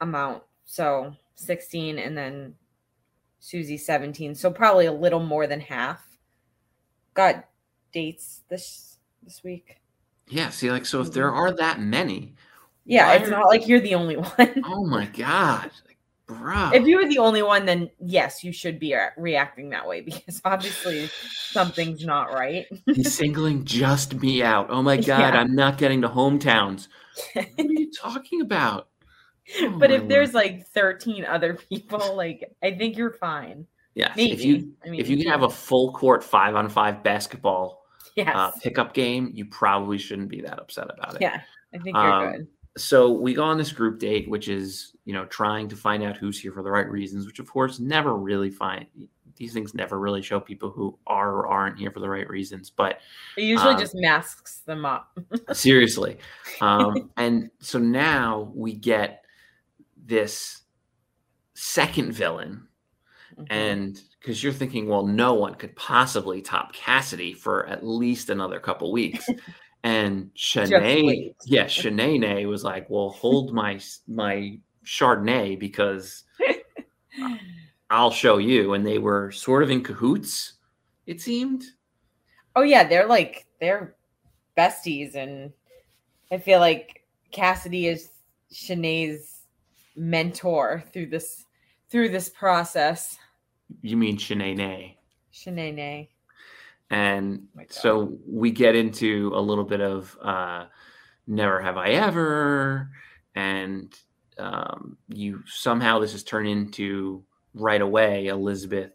[0.00, 2.54] amount so 16 and then
[3.38, 6.18] susie 17 so probably a little more than half
[7.12, 7.44] got
[7.92, 9.76] dates this this week
[10.26, 11.36] yeah, see, like so if there Mm-hmm.
[11.38, 12.34] are that many,
[12.86, 15.70] yeah it's not like you're the only one oh my god,
[16.26, 16.70] bro.
[16.72, 20.00] if you were the only one then yes you should be uh, reacting that way
[20.08, 21.08] because obviously
[21.50, 24.68] something's not right He's singling just me out.
[24.70, 25.40] Oh my god, Yeah.
[25.40, 26.88] I'm not getting to hometowns.
[27.34, 28.88] what are you talking about?
[29.60, 33.66] Oh but if there's like 13 other people, like I think you're fine.
[33.94, 34.32] yes, Maybe.
[34.32, 37.84] if you I mean, if you can have a full court five on five basketball
[38.16, 41.20] yes, uh, pickup game, you probably shouldn't be that upset about it.
[41.20, 41.40] yeah,
[41.74, 42.46] I think you're Um, good.
[42.76, 46.16] So we go on this group date, which is you know trying to find out
[46.16, 48.86] who's here for the right reasons, which of course never really find
[49.36, 52.70] these things never really show people who are or aren't here for the right reasons.
[52.70, 53.00] But
[53.36, 55.18] It usually um, just masks them up.
[55.52, 56.18] seriously,
[56.60, 59.24] um, and so now we get
[60.06, 60.62] this
[61.54, 62.66] second villain
[63.36, 63.46] Mhm.
[63.50, 68.60] and because you're thinking well no one could possibly top cassidy for at least another
[68.60, 69.28] couple weeks
[69.84, 76.24] and Shanae, yeah Shanae was like well hold my my chardonnay because
[77.90, 78.74] i'll show you.
[78.74, 80.54] And they were sort of in cahoots
[81.06, 81.64] it seemed.
[82.56, 83.94] Oh yeah, they're like they're
[84.56, 85.52] besties, and
[86.30, 88.10] I feel like Cassidy is
[88.52, 89.42] Shanae's
[89.96, 91.44] mentor through this
[91.90, 93.18] through this process.
[93.82, 94.94] you mean Shanae
[95.32, 96.08] Shanae,
[96.90, 100.66] and my so we get into a little bit of uh
[101.26, 102.90] never have i ever.
[103.34, 103.94] And
[104.38, 108.92] um you somehow this has turned into right away elizabeth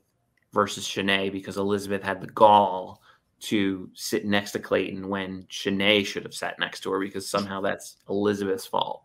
[0.53, 3.01] versus Shanae because elizabeth had the gall
[3.41, 7.61] to sit next to clayton when Shanae should have sat next to her because somehow
[7.61, 9.03] that's elizabeth's fault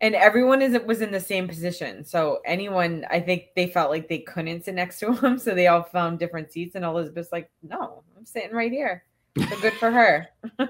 [0.00, 2.04] and everyone is was in the same position.
[2.04, 5.66] So anyone, I think they felt like they couldn't sit next to him, so they
[5.66, 6.74] all found different seats.
[6.74, 9.04] And Elizabeth's like, "No, I'm sitting right here."
[9.48, 10.28] So good for her.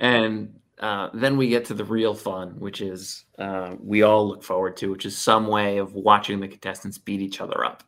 [0.00, 4.42] and uh, then we get to the real fun, which is uh, we all look
[4.42, 7.84] forward to, which is some way of watching the contestants beat each other up.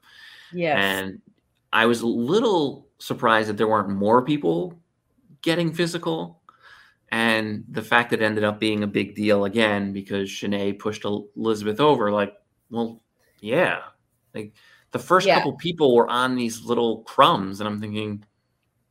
[0.53, 0.79] Yes.
[0.79, 1.21] And
[1.73, 4.79] I was a little surprised that there weren't more people
[5.43, 6.41] getting physical.
[7.11, 11.05] And the fact that it ended up being a big deal again because Shanae pushed
[11.05, 12.35] Elizabeth over, like,
[12.71, 13.03] well,
[13.41, 13.83] yeah.
[14.35, 14.55] Like
[14.91, 15.37] the first Yeah.
[15.39, 18.25] couple people were on these little crumbs, and I'm thinking,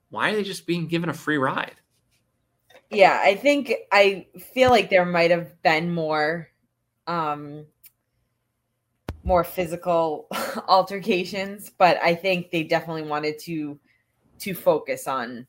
[0.09, 1.75] why are they just being given a free ride?
[2.89, 6.49] yeah, I think I feel like there might have been more
[7.07, 7.65] um
[9.23, 10.27] more physical
[10.67, 13.79] altercations, but I think they definitely wanted to
[14.39, 15.47] to focus on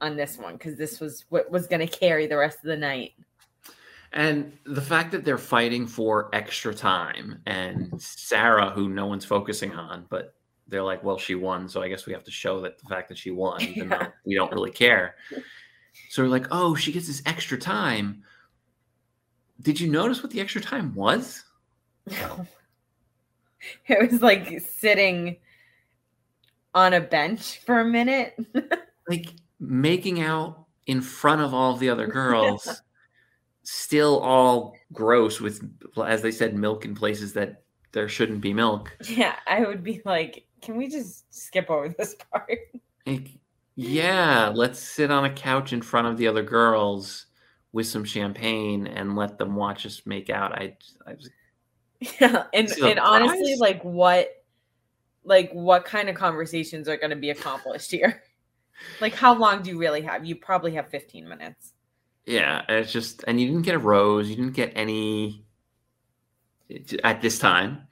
[0.00, 2.76] on this one because this was what was going to carry the rest of the
[2.76, 3.12] night.
[4.12, 9.72] And the fact that they're fighting for extra time and Sarah, who no one's focusing
[9.74, 10.34] on, but
[10.66, 11.68] they're like, well, she won.
[11.68, 13.98] So I guess we have to show that the fact that she won, even Yeah.
[13.98, 15.16] though we don't really care.
[16.10, 18.22] So we're like, oh, she gets this extra time.
[19.60, 21.44] Did you notice what the extra time was?
[22.06, 22.46] No.
[23.88, 25.36] it was like sitting
[26.74, 28.34] on a bench for a minute.
[29.08, 29.30] Like
[29.68, 32.82] making out in front of all the other girls,
[33.62, 35.62] still all gross with,
[36.04, 38.96] as they said, milk in places that there shouldn't be milk.
[39.08, 42.58] yeah, I would be like, can we just skip over this part?
[43.06, 43.30] Like,
[43.76, 47.26] yeah, let's sit on a couch in front of the other girls
[47.72, 50.52] with some champagne and let them watch us make out.
[50.52, 50.76] I,
[51.06, 51.30] I was,
[52.20, 54.30] Yeah, and and honestly, like what,
[55.24, 58.22] like what kind of conversations are going to be accomplished here?
[59.00, 60.24] Like, how long do you really have?
[60.24, 61.72] You probably have fifteen minutes.
[62.26, 65.44] yeah, it's just, and you didn't get a rose, you didn't get any
[67.04, 67.86] at this time.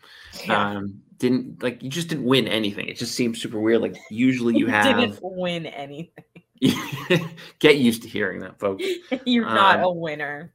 [0.44, 0.70] Yeah.
[0.77, 2.88] Um, didn't like you just didn't win anything.
[2.88, 3.81] It just seems super weird.
[3.81, 6.25] Like usually you have didn't win anything.
[7.59, 8.85] get used to hearing that, folks.
[9.25, 10.53] You're not Um, a winner.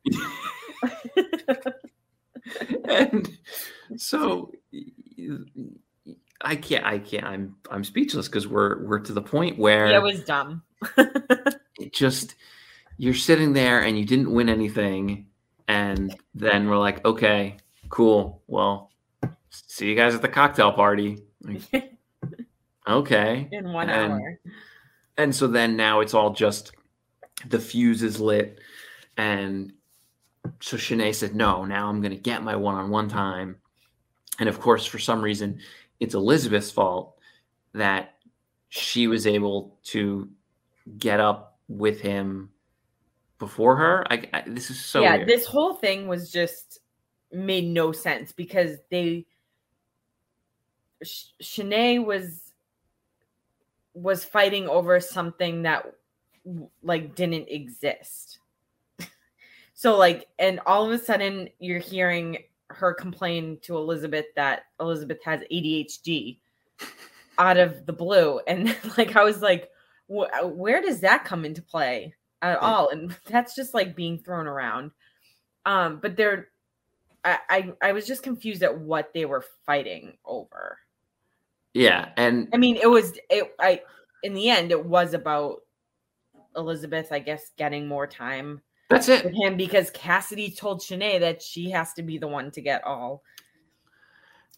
[2.85, 3.37] and
[3.97, 4.51] so
[6.43, 10.01] I can't I can't I'm I'm speechless because we're we're to the point where it
[10.01, 10.63] was dumb.
[10.97, 12.35] it just
[12.97, 15.27] you're sitting there and you didn't win anything
[15.67, 17.57] and then we're like okay
[17.89, 18.91] cool well
[19.49, 21.97] see you guys at the cocktail party Like,
[22.87, 24.39] okay in one And- hour.
[25.17, 26.71] and so then now it's all just
[27.47, 28.59] the fuse is lit
[29.17, 29.73] and
[30.59, 33.57] so Shanae said no now i'm going to get my one-on-one time
[34.39, 35.59] and of course for some reason
[36.01, 37.17] it's elizabeth's fault
[37.73, 38.15] that
[38.67, 40.27] she was able to
[40.97, 42.49] get up with him
[43.39, 45.29] before her I, I- this is so yeah, weird.
[45.29, 46.79] this whole thing was just
[47.31, 49.25] made no sense because they
[51.03, 52.51] Sh- Shanae was
[53.93, 55.85] was fighting over something that
[56.83, 58.39] like didn't exist.
[59.73, 62.37] so like and all of a sudden you're hearing
[62.75, 66.39] her complain to Elizabeth that Elizabeth has ADHD
[67.37, 68.39] out of the blue.
[68.47, 69.69] And like I was like
[70.07, 72.89] wh- where does that come into play at all?
[72.89, 74.91] And that's just like being thrown around.
[75.65, 76.47] Um but they're
[77.23, 80.79] I, I i was just confused at what they were fighting over.
[81.73, 83.81] Yeah and i mean it was it i
[84.23, 85.59] in the end it was about
[86.57, 91.41] elizabeth i guess getting more time that's it with him because cassidy told Shanae that
[91.41, 93.23] she has to be the one to get all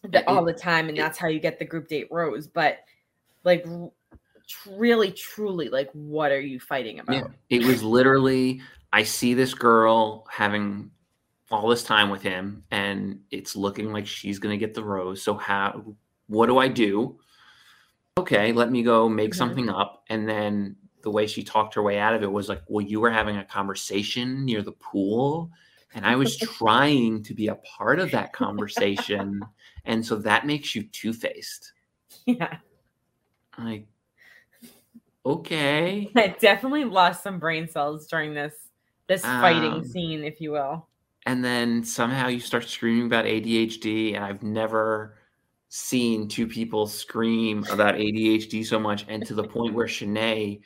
[0.02, 2.78] the, It- all the time and that's how you get the group date rose but
[3.44, 3.66] like
[4.70, 8.60] really truly like what are you fighting about Yeah, it was literally
[8.92, 10.90] I see this girl having
[11.50, 15.22] all this time with him, and it's looking like she's gonna get the rose.
[15.22, 15.96] So how?
[16.28, 17.18] What do I do?
[18.18, 19.36] Okay, let me go make Mhm.
[19.36, 22.62] something up, and then the way she talked her way out of it was like,
[22.68, 25.50] "Well, you were having a conversation near the pool."
[25.94, 29.40] And I was trying to be a part of that conversation.
[29.84, 31.72] And so that makes you two faced.
[32.26, 32.58] yeah
[33.58, 33.86] Like,
[35.26, 36.10] okay.
[36.16, 38.54] I definitely lost some brain cells during this
[39.06, 40.88] this fighting Um, scene, if you will.
[41.26, 45.18] and then somehow you start screaming about ADHD, and I've never
[45.68, 50.60] seen two people scream about ADHD so much, and to the point where Shanae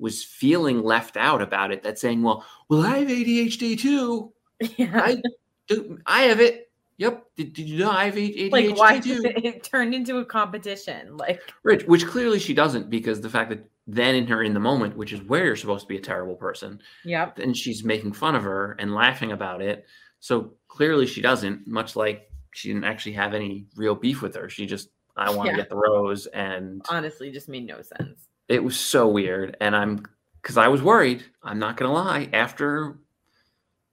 [0.00, 1.82] was feeling left out about it.
[1.82, 4.32] That saying, "Well, well, I have ADHD too.
[4.76, 5.00] Yeah.
[5.02, 5.22] I
[5.68, 5.98] do.
[6.06, 6.70] I have it.
[6.98, 7.24] Yep.
[7.36, 11.16] Did, did you know I have ADHD like why too?" it turned into a competition?
[11.16, 14.60] Like Rich, which clearly she doesn't, because the fact that then in her in the
[14.60, 17.38] moment, which is where you're supposed to be a terrible person, yep.
[17.38, 19.86] and she's making fun of her and laughing about it.
[20.20, 24.48] So clearly she doesn't, much like she didn't actually have any real beef with her.
[24.48, 26.26] She just, I want to get the rose.
[26.26, 28.28] And Honestly, just made no sense.
[28.50, 29.56] It was so weird.
[29.60, 30.04] And I'm,
[30.42, 32.28] because I was worried, I'm not going to lie.
[32.32, 32.98] After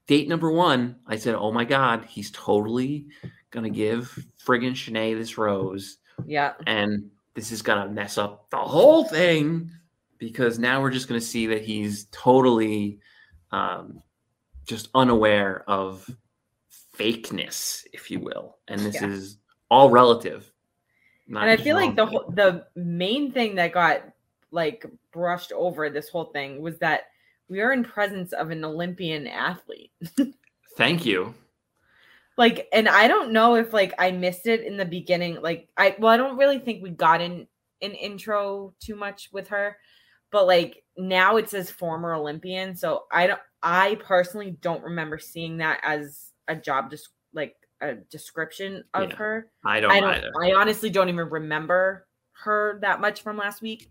[0.08, 3.06] date number one, I said, oh my God, he's totally
[3.52, 5.98] going to give friggin' Shanae this rose.
[6.26, 6.54] Yeah.
[6.66, 9.70] And this is going to mess up the whole thing
[10.18, 13.00] because now we're just going to see that he's totally
[13.52, 14.02] um,
[14.66, 16.10] just unaware of
[16.98, 18.58] fakeness, if you will.
[18.68, 19.10] And this Yeah.
[19.10, 19.38] is
[19.70, 20.52] all relative.
[21.28, 24.02] not and I feel like the whole, the main thing that got
[24.52, 27.02] like brushed over this whole thing was that
[27.50, 29.92] we are in presence of an Olympian athlete.
[30.78, 31.34] Thank you.
[32.38, 35.96] like and i don't know if like i missed it in the beginning like i
[35.98, 37.48] well i don't really think we got in
[37.82, 39.76] an intro too much with her
[40.32, 45.58] but like now it says former olympian so i don't i personally don't remember seeing
[45.58, 49.16] that as a job just like a description of Yeah.
[49.16, 50.32] her I don't, i don't either.
[50.44, 52.06] i honestly don't even remember
[52.44, 53.90] her that much from last week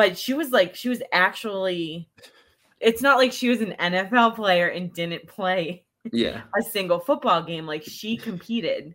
[0.00, 2.08] but she was like she was actually
[2.80, 6.42] it's not like she was an nfl player and didn't play yeah.
[6.58, 7.66] a single football game.
[7.66, 8.94] Like she competed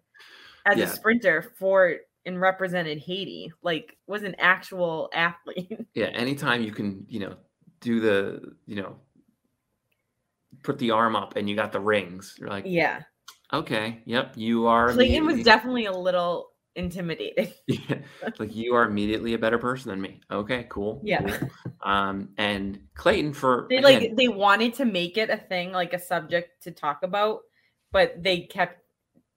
[0.65, 0.85] as Yeah.
[0.85, 3.51] a sprinter for and represented Haiti.
[3.61, 5.79] Like was an actual athlete.
[5.93, 6.07] Yeah.
[6.07, 7.35] Anytime you can, you know,
[7.79, 8.97] do the, you know,
[10.63, 13.01] put the arm up and you got the rings, you're like, yeah.
[13.53, 14.91] okay, yep, you are.
[14.91, 17.51] Clayton was definitely a little intimidating.
[17.67, 17.99] Yeah,
[18.37, 20.21] like you are immediately a better person than me.
[20.31, 21.01] Okay, cool.
[21.03, 21.21] Yeah.
[21.23, 21.49] cool.
[21.81, 25.93] Um, and Clayton for They again, like they wanted to make it a thing, like
[25.93, 27.41] a subject to talk about,
[27.91, 28.81] but they kept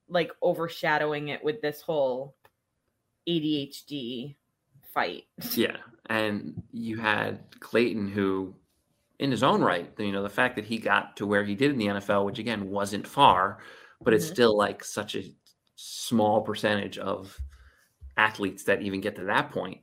[0.09, 2.35] like overshadowing it with this whole
[3.29, 4.37] ADHD
[4.93, 5.25] fight.
[5.55, 5.77] yeah,
[6.07, 8.55] and you had Clayton who,
[9.19, 11.71] in his own right, you know, the fact that he got to where he did
[11.71, 13.59] in the NFL, which again wasn't far,
[14.01, 14.33] but it's Mhm.
[14.33, 15.25] still like such a
[15.81, 17.39] small percentage of
[18.17, 19.79] athletes that even get to that point.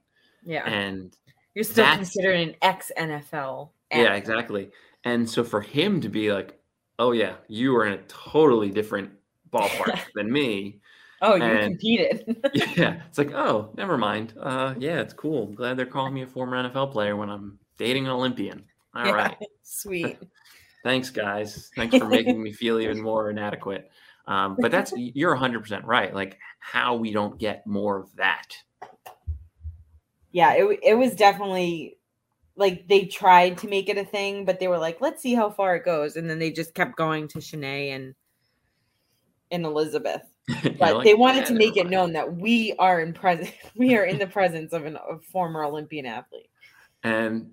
[0.45, 0.67] Yeah.
[0.69, 1.15] And
[1.53, 3.69] You're still considered an ex NFL.
[3.91, 4.69] yeah, exactly.
[5.05, 6.59] And so for him to be like,
[6.99, 9.11] "Oh yeah, you are in a totally different
[9.51, 10.81] ballpark than me,"
[11.21, 12.41] Oh, you And- competed.
[12.77, 14.33] yeah, it's like, oh, never mind.
[14.39, 15.47] Uh, yeah, it's cool.
[15.47, 18.65] Glad they're calling me a former NFL player when I'm dating an Olympian.
[18.93, 19.11] All Yeah.
[19.13, 20.17] right, Sweet.
[20.83, 21.71] thanks, guys.
[21.75, 23.89] Thanks for making me feel even more inadequate.
[24.27, 26.13] Um, but that's you're 100 percent right.
[26.13, 28.55] Like how we don't get more of that.
[30.31, 31.97] yeah, it it was definitely
[32.57, 35.49] like they tried to make it a thing, but they were like, let's see how
[35.49, 38.15] far it goes, and then they just kept going to Shanae and
[39.51, 40.23] and Elizabeth.
[40.77, 43.95] But like, they wanted "Yeah, to make it known that we are in present, we
[43.95, 46.49] are in the presence of an, a former Olympian athlete.
[47.03, 47.51] And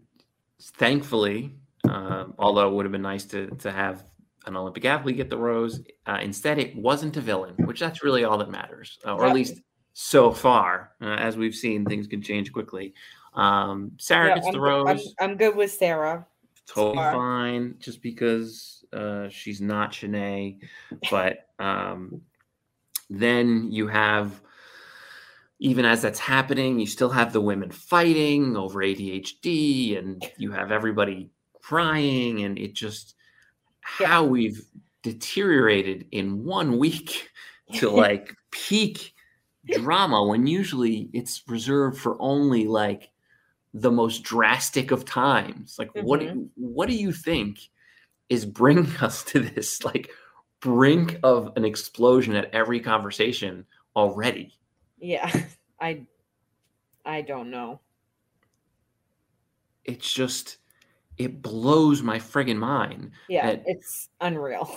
[0.61, 1.55] thankfully,
[1.89, 4.05] um, although it would have been nice to to have
[4.47, 8.25] an Olympic athlete get the rose, uh, instead it wasn't a villain, which that's really
[8.25, 9.61] all that matters, uh, or at least
[9.93, 10.93] so far.
[11.01, 12.95] Uh, as we've seen, things can change quickly.
[13.35, 16.27] Um, Sarah Yeah, gets I'm, the go- I'm, rose, I'm good with Sarah.
[16.67, 20.59] totally fine, just because uh, she's not Shanae.
[21.11, 22.23] But um,
[23.09, 24.41] then you have
[25.61, 30.73] even as that's happening, you still have the women fighting over ADHD, and you have
[30.73, 31.31] everybody
[31.61, 33.15] crying, and it just.
[33.83, 34.65] How we've
[35.03, 37.29] deteriorated in one week
[37.75, 39.15] to like peak
[39.71, 43.11] drama when usually it's reserved for only like
[43.75, 45.77] the most drastic of times.
[45.79, 47.59] Like, what do you, what do you think
[48.29, 50.11] is bringing us to this like
[50.61, 53.67] brink of an explosion at every conversation
[53.97, 54.59] already?
[54.99, 55.31] Yeah,
[55.81, 56.07] I
[57.05, 57.81] I don't know.
[59.85, 60.59] It's just
[61.19, 63.11] it blows my friggin' mind.
[63.29, 64.75] Yeah, And- it's unreal.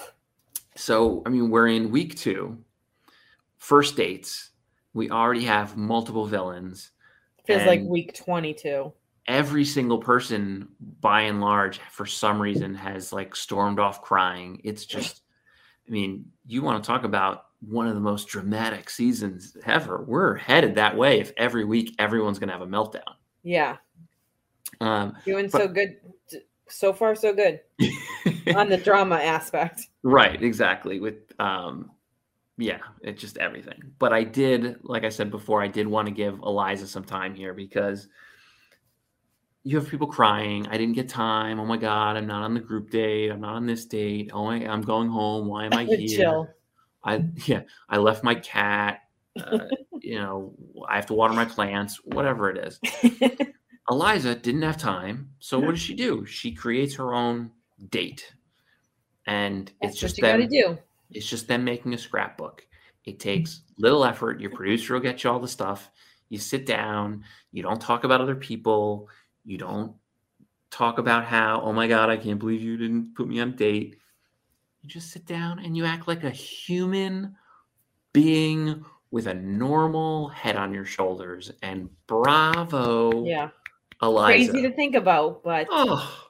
[0.75, 2.57] So, I mean, we're in week two,
[3.57, 4.51] first dates.
[4.93, 6.91] We already have multiple villains.
[7.45, 8.91] Feels like week 22.
[9.27, 10.67] Every single person,
[11.01, 14.61] by and large, for some reason, has like stormed off crying.
[14.63, 15.21] It's just,
[15.88, 20.03] I mean, you want to talk about one of the most dramatic seasons ever.
[20.07, 23.01] We're headed that way if every week everyone's going to have a meltdown.
[23.43, 23.77] Yeah,
[24.82, 25.97] Um, doing But- so good.
[26.67, 27.59] So far, so good
[28.55, 29.82] on the drama aspect.
[30.01, 30.99] Right, exactly.
[30.99, 31.91] With um
[32.57, 33.80] yeah, it's just everything.
[33.99, 37.36] But I did, like I said before, I did want to give Eliza some time
[37.36, 38.07] here because
[39.63, 40.65] you have people crying.
[40.67, 41.59] I didn't get time.
[41.59, 43.30] Oh my god, I'm not on the group date.
[43.30, 44.32] I'm not on this date.
[44.34, 45.47] Oh my, I'm going home.
[45.47, 46.17] Why am I here?
[46.17, 46.47] Chill.
[47.03, 49.01] I yeah, I left my cat.
[49.39, 49.59] Uh,
[49.99, 50.55] you know,
[50.89, 51.99] I have to water my plants.
[52.05, 52.80] Whatever it is.
[53.89, 55.71] Eliza didn't have time, so what mm-hmm.
[55.73, 56.25] does she do?
[56.25, 57.51] She creates her own
[57.89, 58.33] date,
[59.27, 60.79] and That's it's just what you got to them.
[61.11, 62.65] It's just them making a scrapbook.
[63.05, 63.17] It mm-hmm.
[63.17, 64.41] takes little effort.
[64.41, 65.91] Your producer will get you all the stuff.
[66.29, 67.23] You sit down.
[67.51, 69.07] You don't talk about other people.
[69.43, 69.93] You don't
[70.71, 73.51] talk about how, oh my God, I can't believe you didn't put me on a
[73.51, 73.97] date.
[74.81, 77.36] You just sit down and you act like a human
[78.13, 81.51] being with a normal head on your shoulders.
[81.61, 83.49] And bravo, Yeah,
[84.01, 84.51] Eliza.
[84.51, 86.27] crazy to think about, but oh,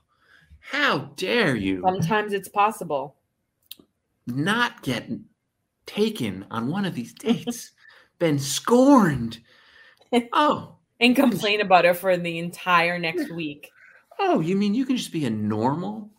[0.60, 3.16] how dare you sometimes it's possible.
[4.28, 5.10] not get
[5.86, 7.72] taken on one of these dates?
[8.20, 9.40] Been scorned.
[10.32, 13.70] Oh, And complain about it for the entire next week.
[14.20, 16.10] oh, you mean you can just be a normal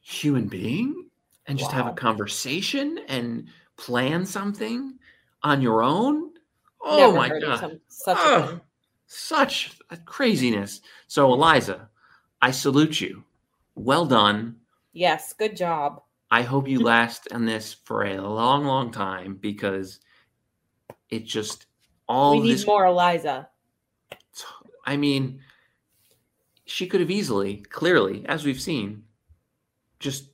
[0.00, 1.08] human being
[1.46, 4.94] and just have a conversation and plan something
[5.42, 6.30] on your own.
[6.82, 7.58] Oh Never my god.
[7.60, 8.60] some- such thing.
[9.12, 10.82] Such a craziness.
[11.08, 11.88] So Eliza,
[12.40, 13.24] I salute you.
[13.74, 14.54] Well done.
[14.92, 16.02] Yes, good job.
[16.30, 19.98] I hope you last in this for a long, long time because
[21.08, 21.66] it just
[22.08, 23.48] all we need this more Eliza.
[24.86, 25.40] I mean,
[26.66, 29.02] she could have easily, clearly, as we've seen,
[29.98, 30.28] just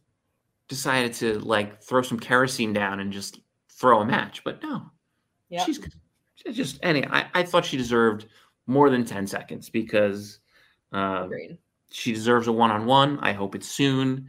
[0.68, 4.44] decided to like throw some kerosene down and just throw a match.
[4.44, 4.90] But no,
[5.48, 5.64] Yeah.
[5.64, 5.80] she's,
[6.34, 7.06] she's just any.
[7.06, 8.26] I, I thought she deserved
[8.66, 10.40] more than ten seconds because
[10.92, 11.28] uh,
[11.90, 13.18] she deserves a one-on-one.
[13.20, 14.28] I hope it's soon,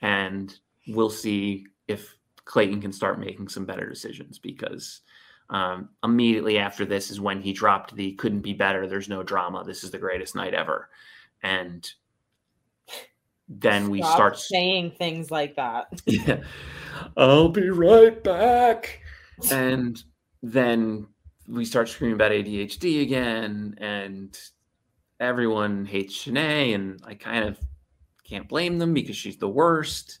[0.00, 0.56] and
[0.88, 5.00] we'll see if Clayton can start making some better decisions because
[5.50, 9.64] um, immediately after this is when he dropped the "couldn't be better." There's no drama.
[9.64, 10.88] This is the greatest night ever,
[11.42, 11.88] and
[13.48, 15.86] then we start saying things like that.
[16.06, 16.42] yeah.
[17.16, 19.00] I'll be right back.
[19.50, 20.02] And
[20.42, 21.06] then
[21.48, 24.38] we start screaming about ADHD again, and
[25.20, 27.58] everyone hates Shanae, and I kind of
[28.24, 30.20] can't blame them because she's the worst.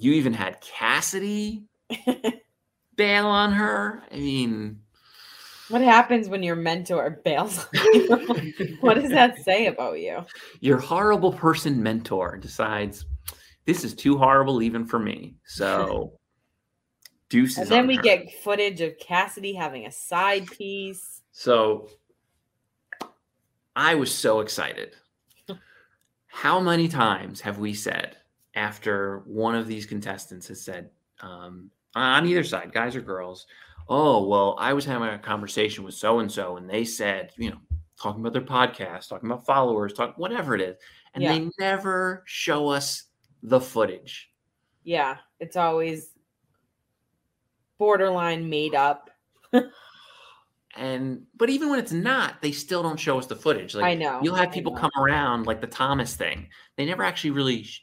[0.00, 1.64] You even had Cassidy
[2.96, 4.02] bail on her.
[4.10, 4.80] I mean,
[5.68, 8.76] What happens when your mentor bails on you?
[8.80, 10.24] what does that say about you?
[10.60, 13.04] your horrible person mentor decides
[13.66, 15.36] this is too horrible even for me.
[15.44, 16.14] So
[17.28, 17.58] deuces.
[17.58, 18.02] And then we her.
[18.02, 21.22] get footage of Cassidy having a side piece.
[21.32, 21.88] So
[23.76, 24.96] I was so excited.
[26.26, 28.16] How many times have we said
[28.54, 30.90] after one of these contestants has said
[31.20, 33.46] um, on either side, guys or girls,
[33.88, 37.50] oh, well, I was having a conversation with so and so, and they said, you
[37.50, 37.58] know,
[38.00, 40.76] talking about their podcast, talking about followers, talk whatever it is,
[41.14, 41.32] and Yeah.
[41.38, 43.04] they never show us
[43.42, 44.30] the footage.
[44.84, 46.14] Yeah, it's always
[47.78, 49.10] borderline made up.
[50.76, 53.74] And but even when it's not, they still don't show us the footage.
[53.74, 54.78] Like I know, you'll have I people know.
[54.82, 56.48] come around like the Thomas thing.
[56.76, 57.64] They never actually really.
[57.64, 57.82] sh-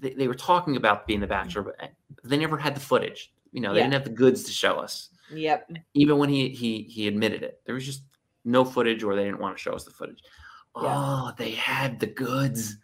[0.00, 1.88] They, they were talking about being the Bachelor, but eh,
[2.24, 3.32] they never had the footage.
[3.52, 3.84] You know, they Yeah.
[3.86, 5.10] didn't have the goods to show us.
[5.32, 5.70] Yep.
[5.94, 8.02] Even when he he he admitted it, there was just
[8.44, 10.22] no footage, or they didn't want to show us the footage.
[10.80, 10.94] Yeah.
[10.96, 12.76] Oh, they had the goods,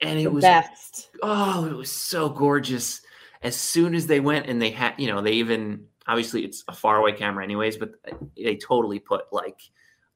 [0.00, 1.10] and it The was best.
[1.22, 3.02] oh, it was so gorgeous.
[3.42, 6.72] As soon as they went and they had, you know, they even obviously it's a
[6.72, 7.92] faraway camera, anyways, but
[8.36, 9.60] they totally put like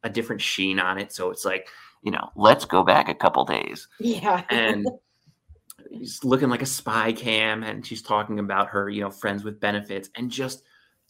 [0.03, 1.13] a different sheen on it.
[1.13, 1.69] So it's like,
[2.03, 3.89] you know, let's go back a couple days.
[3.99, 4.45] Yeah.
[4.51, 4.87] And
[5.91, 9.61] he's looking like a spy cam, and she's talking about her, you know, friends with
[9.61, 10.63] benefits, and just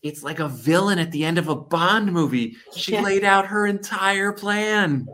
[0.02, 2.56] it's like a villain at the end of a Bond movie.
[2.76, 3.00] She Yeah.
[3.02, 5.06] laid out her entire plan.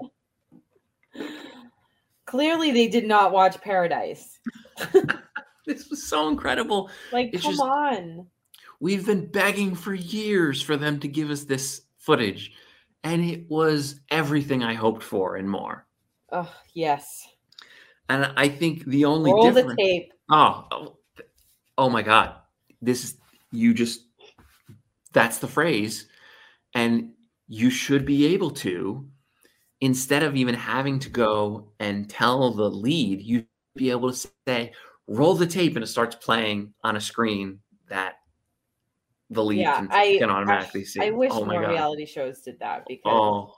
[2.27, 4.39] Clearly they did not watch Paradise.
[5.67, 6.91] This was so incredible.
[7.13, 8.27] Like, It's come just- on.
[8.81, 12.53] We've been begging for years for them to give us this footage,
[13.05, 15.87] and it was everything I hoped for and more.
[16.33, 17.29] Oh, yes.
[18.11, 20.13] And I think the only Roll the tape.
[20.29, 20.97] Oh, oh,
[21.79, 22.35] oh my God!
[22.83, 23.17] This is
[23.53, 24.01] you just.
[25.13, 26.09] That's the phrase,
[26.75, 27.13] and
[27.47, 29.09] you should be able to,
[29.81, 33.47] instead of even having to go and tell the lead, you
[33.77, 34.73] be able to say,
[35.07, 38.15] "Roll the tape," and it starts playing on a screen that
[39.31, 41.01] the lead Yeah, can, I can I- automatically see.
[41.01, 41.71] I wish oh more God.
[41.71, 43.55] reality shows did that because Oh,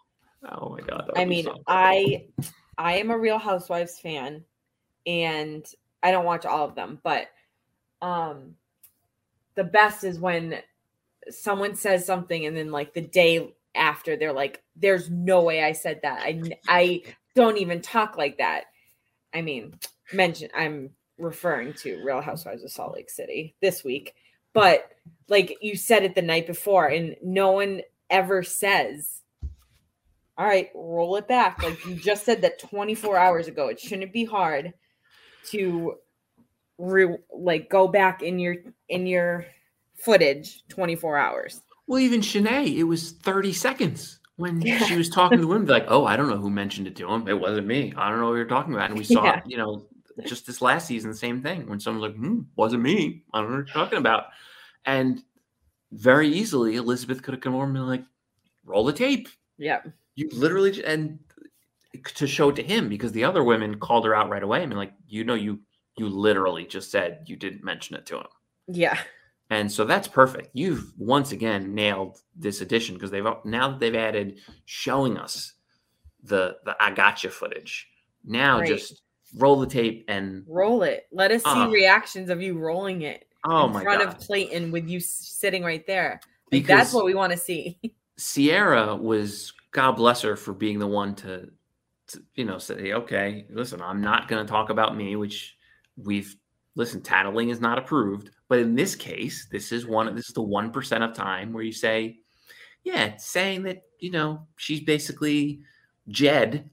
[0.51, 1.11] oh my God!
[1.17, 1.63] I mean, so cool.
[1.69, 2.27] I
[2.79, 4.45] I am a Real Housewives fan,
[5.07, 5.65] and
[6.03, 7.29] I don't watch all of them, but
[8.01, 8.57] um,
[9.55, 10.59] the best is when
[11.31, 15.73] someone says something and then like the day after they're like, "There's no way I
[15.73, 16.21] said that.
[16.23, 17.03] I I
[17.35, 18.65] don't even talk like that,"
[19.33, 19.75] I mean,
[20.13, 24.15] mention I'm referring to Real Housewives of Salt Lake City this week,
[24.53, 24.91] but
[25.29, 29.22] like you said it the night before, and no one ever says,
[30.43, 33.69] "All right, roll it back." Like you just said that 24 hours ago.
[33.69, 34.73] It shouldn't be hard
[35.51, 35.95] to
[36.79, 38.57] re- like go back in your
[38.89, 39.47] in your
[39.95, 41.61] footage 24 hours.
[41.87, 45.85] Well, even Shanae, it was 30 seconds when she was talking to the women, like,
[45.89, 47.29] oh, I don't know who mentioned it to him.
[47.29, 47.93] It wasn't me.
[47.97, 48.91] I don't know what you're talking about.
[48.91, 49.41] And we saw, Yeah.
[49.47, 49.87] you know,
[50.27, 51.69] just this last season, same thing.
[51.69, 53.23] When someone's like, hmm, wasn't me.
[53.33, 54.27] I don't know what you're talking about.
[54.85, 55.23] And
[55.93, 58.05] very easily, Elizabeth could have come over and been like,
[58.65, 59.29] roll the tape.
[59.59, 59.93] Yep.
[60.15, 61.19] You literally, and
[62.15, 64.63] to show it to him because the other women called her out right away.
[64.63, 65.61] I mean, like, you know, you,
[65.97, 68.27] you literally just said you didn't mention it to him.
[68.67, 68.99] Yeah.
[69.51, 70.49] And so that's perfect.
[70.55, 75.53] You've once again nailed this edition because they've now that they've added showing us
[76.23, 77.89] the the I gotcha footage.
[78.25, 78.69] Now Right.
[78.69, 79.03] just
[79.37, 81.07] roll the tape and Roll it.
[81.13, 81.69] Let us see Ah.
[81.69, 84.09] reactions of you rolling it oh in my front god.
[84.15, 86.21] of Clayton with you sitting right there.
[86.51, 87.79] Like, that's what we want to see.
[88.17, 91.51] Sierra was God bless her for being the one to,
[92.09, 95.57] to you know say okay listen I'm not going to talk about me which
[95.97, 96.37] we've
[96.75, 100.43] listen tattling is not approved but in this case this is one this is the
[100.43, 102.19] one percent of time where you say
[102.85, 105.61] yeah saying that you know she's basically
[106.09, 106.69] Jed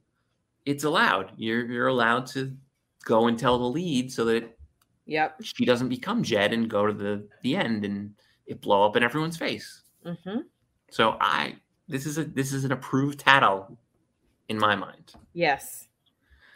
[0.66, 1.32] it's allowed.
[1.38, 2.56] You're you're allowed to
[3.06, 4.56] go and tell the lead so that
[5.06, 5.42] Yep.
[5.42, 8.14] she doesn't become Jed and go to the the end and
[8.46, 9.82] it blow up in everyone's face.
[10.06, 10.42] Hmm
[10.92, 11.56] so I
[11.90, 13.78] this is a this is an approved tattle
[14.48, 15.14] in my mind.
[15.34, 15.88] Yes.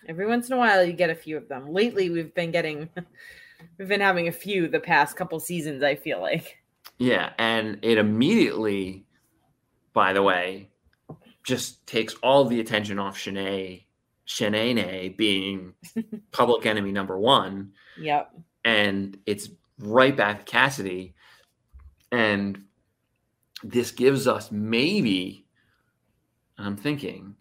[0.08, 1.72] Every once in a while, you get a few of them.
[1.72, 2.90] Lately, we've been getting,
[3.78, 5.82] we've been having a few the past couple seasons.
[5.84, 6.58] I feel like.
[6.98, 9.06] Yeah, and it immediately,
[9.94, 10.70] by the way,
[11.44, 13.86] just takes all the attention off Shanae,
[14.28, 15.74] Shanae being
[16.32, 18.32] public enemy number one, Yep.
[18.66, 21.16] and it's right back to Cassidy,
[22.12, 22.62] and
[23.64, 25.46] this gives us maybe,
[26.58, 27.36] I'm thinking,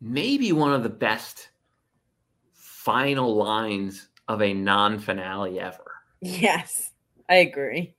[0.00, 1.48] maybe one of the best
[2.52, 5.92] final lines of a non-finale ever.
[6.20, 6.92] Yes,
[7.28, 7.94] I agree.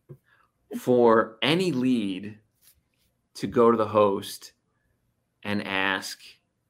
[0.79, 2.37] for any lead
[3.35, 4.53] to go to the host
[5.43, 6.19] and ask,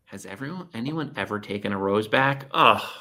[0.05, 2.93] "Has everyone, anyone ever taken a rose back?" Oh,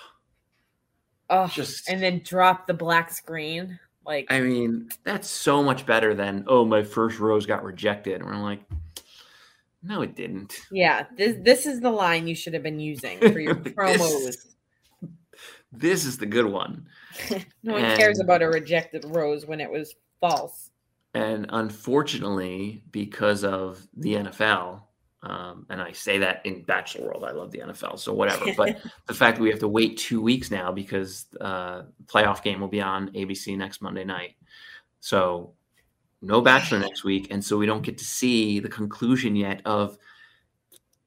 [1.30, 3.80] Oh, Just- and then drop the black screen.
[4.07, 8.26] Like, I mean, that's so much better than, "Oh, my first rose got rejected." And
[8.26, 8.61] we're like,
[9.82, 13.40] "No, it didn't." yeah, this this is the line you should have been using for
[13.40, 14.36] your This- promos.
[15.72, 16.86] This is the good one.
[17.64, 20.70] No one cares about a rejected rose when it was false.
[21.14, 24.82] And unfortunately, because of the NFL,
[25.25, 28.45] um, and I say that in Bachelor World, I love the NFL, so whatever.
[28.57, 32.43] But the fact that we have to wait two weeks now because uh, the playoff
[32.43, 34.37] game will be on ABC next Monday night,
[35.01, 35.55] so
[36.20, 39.97] no Bachelor next week, and so we don't get to see the conclusion yet of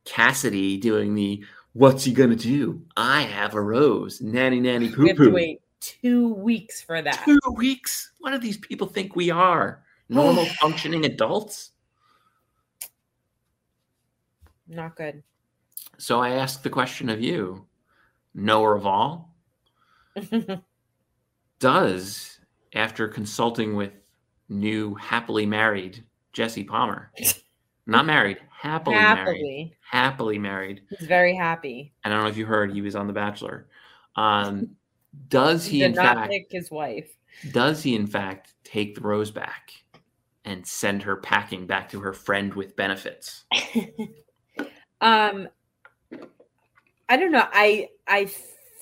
[0.03, 2.81] Cassidy doing the "What's he gonna do?
[2.97, 7.01] I have a rose, nanny nanny We poo have to poo." wait two weeks for
[7.01, 7.21] that.
[7.23, 8.11] Two weeks.
[8.19, 9.83] What do these people think we are?
[10.09, 11.71] Normal functioning adults?
[14.67, 15.23] Not good.
[15.97, 17.65] So I ask the question of you,
[18.33, 19.33] knower of all,
[21.59, 22.39] does,
[22.73, 23.91] after consulting with
[24.49, 26.03] new happily married
[26.33, 27.11] Jesse Palmer,
[27.87, 31.93] not married, happily, married, Happily, happily married, he's very happy.
[32.03, 33.67] I don't know if you heard he was on The Bachelor.
[34.15, 34.75] Um,
[35.29, 37.09] does He he did in not fact pick his wife.
[37.51, 39.71] does he in fact take the rose back
[40.45, 43.45] and send her packing back to her friend with benefits?
[45.01, 45.47] Um,
[47.09, 47.47] I don't know.
[47.51, 48.25] I I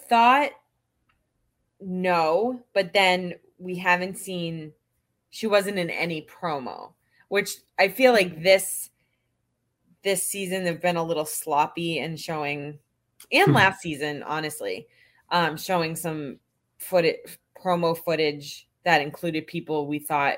[0.10, 0.52] thought
[1.80, 4.74] no, but then we haven't seen.
[5.30, 6.94] She wasn't in any promo,
[7.28, 8.90] which I feel like this
[10.04, 12.80] this season they've been a little sloppy and showing,
[13.32, 14.88] and last season honestly,
[15.32, 16.40] um, showing some
[16.78, 20.38] footage promo footage that included people we thought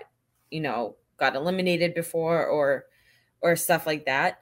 [0.49, 2.85] you know got eliminated before or
[3.41, 4.39] or stuff like that.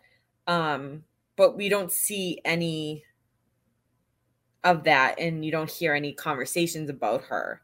[0.47, 1.03] Um,
[1.35, 3.03] but we don't see any
[4.63, 7.61] of that and you don't hear any conversations about her.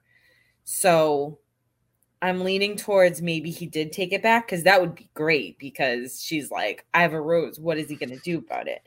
[0.63, 1.39] So
[2.21, 6.21] I'm leaning towards maybe he did take it back because that would be great because
[6.21, 7.59] she's like, I have a rose.
[7.59, 8.85] What is he going to do about it?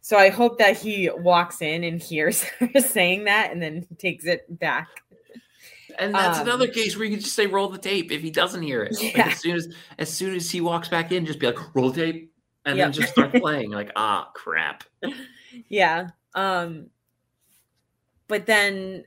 [0.00, 4.24] So I hope that he walks in and hears her saying that and then takes
[4.24, 4.88] it back.
[5.98, 8.30] And that's Um, another case where you can just say roll the tape if he
[8.30, 8.96] doesn't hear it.
[9.14, 9.68] Like, as soon as
[9.98, 12.33] as soon as he walks back in, just be like roll the tape,
[12.66, 12.84] and Yep.
[12.86, 13.70] then just start playing.
[13.70, 14.84] Like ah crap.
[15.68, 16.08] Yeah.
[16.34, 16.90] Um
[18.26, 19.04] but then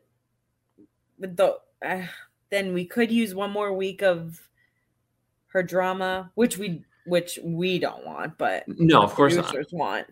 [1.19, 2.03] with the uh,
[2.49, 4.39] then we could use one more week of
[5.47, 9.53] her drama, which we which we don't want, but No, of course not.
[9.71, 10.07] want.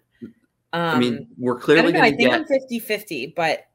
[0.74, 2.02] Um, I mean, we're I clearly know.
[2.02, 3.68] I think get I'm 50 50, but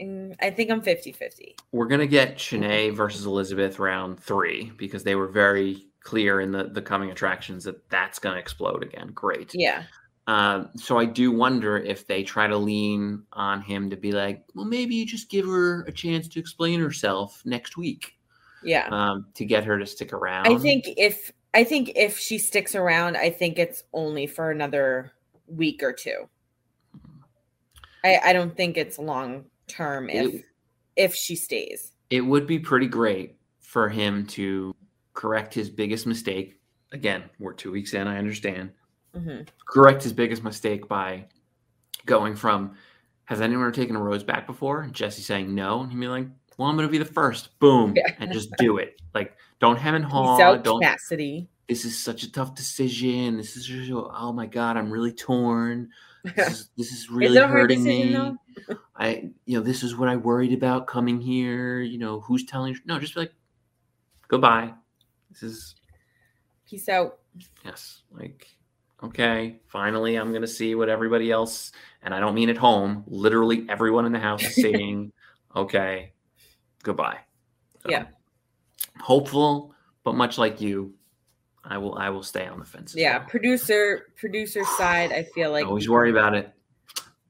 [0.00, 1.56] mm, I think I'm 50 50.
[1.72, 6.52] we're going to get Shanae versus Elizabeth round three because they were very clear in
[6.52, 9.10] the the coming attractions that that's going to explode again.
[9.12, 9.50] Great.
[9.54, 9.82] Yeah.
[10.26, 14.44] Um, so I do wonder if they try to lean on him to be like,
[14.54, 18.14] well, maybe you just give her a chance to explain herself next week
[18.62, 18.88] Yeah.
[18.90, 20.46] um, to get her to stick around.
[20.46, 25.12] I think if I think if she sticks around, I think it's only for another
[25.46, 26.26] week or two.
[28.02, 30.44] I, I don't think it's long term if It-
[30.96, 31.92] if she stays.
[32.10, 34.74] it would be pretty great for him to
[35.24, 36.60] correct his biggest mistake.
[36.92, 38.72] Again, we're two weeks in, I understand.
[39.14, 41.24] hmm Correct his biggest mistake by
[42.04, 42.76] going from,
[43.24, 44.82] has anyone ever taken a rose back before?
[44.82, 45.80] And Jesse saying no.
[45.80, 46.26] And he'd be like,
[46.58, 47.58] well, I'm going to be the first.
[47.58, 47.94] Boom.
[47.96, 48.14] Yeah.
[48.18, 49.00] And just do it.
[49.14, 50.56] Like, don't hem and haw.
[50.56, 51.48] Don't, Cassidy.
[51.70, 53.38] this is such a tough decision.
[53.38, 55.88] This is, just, oh my God, I'm really torn.
[56.36, 58.76] This is, this is really hurting decision, me.
[58.96, 61.80] I, you know, this is what I worried about coming here.
[61.80, 62.80] You know, who's telling you?
[62.84, 63.32] No, just be like,
[64.28, 64.74] goodbye.
[65.34, 65.74] This is,
[66.68, 67.18] Peace out.
[67.64, 68.46] yes, like,
[69.02, 71.72] okay, finally, I'm going to see what everybody else,
[72.02, 75.12] and I don't mean at home, literally everyone in the house is saying,
[75.56, 76.12] okay,
[76.82, 77.18] goodbye.
[77.82, 78.06] So, Yeah.
[79.00, 79.74] Hopeful,
[80.04, 80.94] but much like you,
[81.64, 82.94] I will, I will stay on the fence.
[82.96, 83.26] Yeah, well.
[83.28, 86.52] producer producer side, I feel like always worry about it.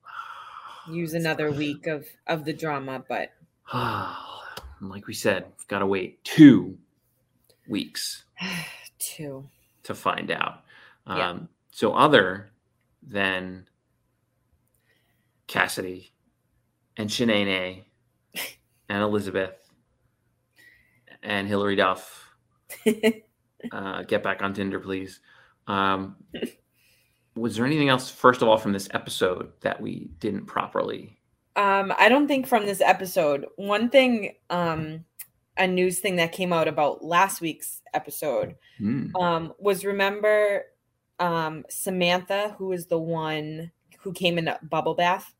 [0.90, 3.30] use another week of of the drama, but
[4.82, 6.76] like we said, we've got to wait two
[7.68, 8.24] weeks
[8.98, 9.48] two.
[9.84, 10.64] to find out.
[11.06, 11.38] Um, Yeah.
[11.72, 12.52] So, other
[13.02, 13.68] than
[15.46, 16.12] Cassidy
[16.96, 17.82] and Shanae
[18.88, 19.56] and Elizabeth
[21.22, 22.30] and Hilary Duff,
[23.72, 25.20] uh, get back on Tinder, please.
[25.66, 26.16] Um,
[27.34, 31.18] was there anything else, first of all, from this episode that we didn't properly?
[31.56, 33.46] Um, I don't think from this episode.
[33.56, 35.04] One thing, um,
[35.56, 39.14] a news thing that came out about last week's episode Hmm.
[39.16, 40.64] um, was remember
[41.20, 45.32] um, Samantha, who was the one who came in a bubble bath,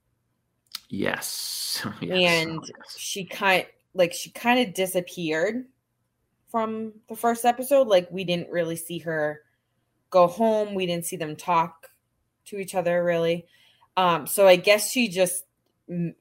[0.89, 1.85] Yes.
[2.01, 2.13] yes.
[2.47, 2.97] and Oh, yes.
[2.99, 5.65] she kind like she kind of disappeared
[6.51, 7.89] from the first episode.
[7.89, 9.41] Like we didn't really see her
[10.11, 10.75] go home.
[10.75, 11.89] We didn't see them talk
[12.47, 13.47] to each other really.
[13.97, 15.45] Um, so I guess she just
[15.91, 16.15] mm,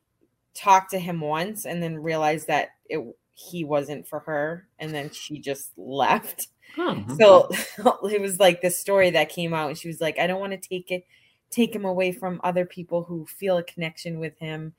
[0.56, 3.00] talked to him once and then realized that it
[3.34, 6.48] he wasn't for her, and then she just left.
[6.78, 7.50] Oh, So
[8.10, 10.54] it was like this story that came out, and she was like, "I don't want
[10.54, 11.06] to take it,
[11.50, 14.74] take him away from other people who feel a connection with him."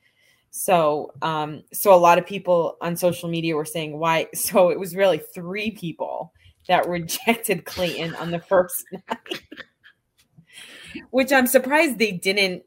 [0.51, 4.29] So, um, so a lot of people on social media were saying why.
[4.35, 6.33] So it was really three people
[6.69, 9.43] that rejected Clayton on the first night,
[11.11, 12.65] which I'm surprised they didn't.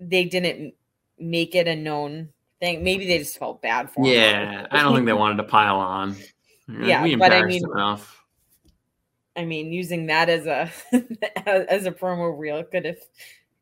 [0.00, 0.74] They didn't
[1.18, 2.28] make it a known
[2.60, 2.82] thing.
[2.82, 4.12] Maybe they just felt bad for him.
[4.12, 6.16] Yeah, I don't think they wanted to pile on.
[6.70, 8.22] Yeah, we but I mean- enough.
[9.36, 10.70] I mean, using that as a
[11.46, 12.98] as a promo reel could have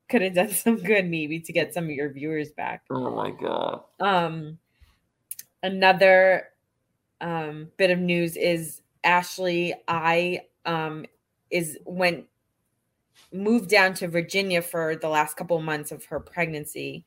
[0.08, 2.82] could have done some good, maybe to get some of your viewers back.
[2.90, 3.82] Oh my god.
[4.00, 4.58] Um,
[5.62, 6.48] another
[7.20, 11.06] um bit of news is Ashley I um
[11.50, 12.24] is went
[13.32, 17.04] moved down to Virginia for the last couple months of her pregnancy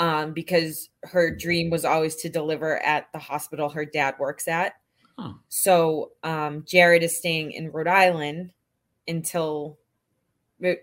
[0.00, 4.74] um because her dream was always to deliver at the hospital her dad works at.
[5.16, 5.36] Oh.
[5.48, 8.52] So um Jared is staying in Rhode Island
[9.06, 9.78] until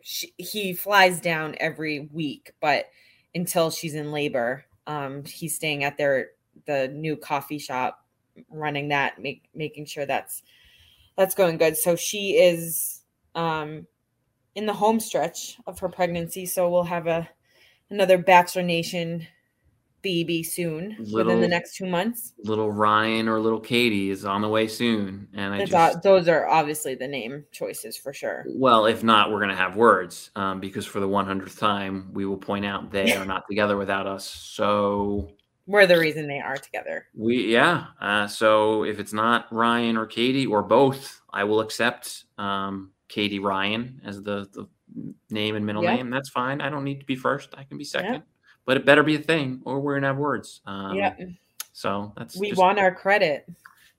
[0.02, 2.86] she, he flies down every week, but
[3.36, 6.30] until she's in labor, um, he's staying at their
[6.66, 8.06] the new coffee shop,
[8.50, 10.42] running that, make, making sure that's
[11.16, 11.78] that's going good.
[11.78, 13.02] So she is
[13.36, 13.88] um,
[14.56, 16.46] in the home stretch of her pregnancy.
[16.46, 17.28] So we'll have a
[17.90, 19.26] another Bachelor Nation
[20.04, 22.34] baby soon within the next two months.
[22.44, 26.02] Little Ryan or little Katie is on the way soon, and I That's just all-
[26.02, 28.46] those are obviously the name choices for sure.
[28.48, 32.38] well, if not, we're gonna have words um, because for the 100th time, we will
[32.38, 34.26] point out they are not together without us.
[34.26, 35.32] So
[35.66, 37.08] We're the reason they are together.
[37.14, 37.88] we, yeah.
[38.00, 43.40] Uh, so if it's not Ryan or Katie or both, I will accept um, Katie
[43.40, 44.68] Ryan as the, the
[45.30, 45.96] name and middle Yeah.
[45.96, 46.10] name.
[46.10, 46.62] That's fine.
[46.62, 47.54] I don't need to be first.
[47.58, 48.24] I can be second.
[48.66, 50.62] But it better be a thing, or we're gonna have words.
[50.66, 51.16] Um, yeah,
[51.72, 53.48] So that's we just- want our credit.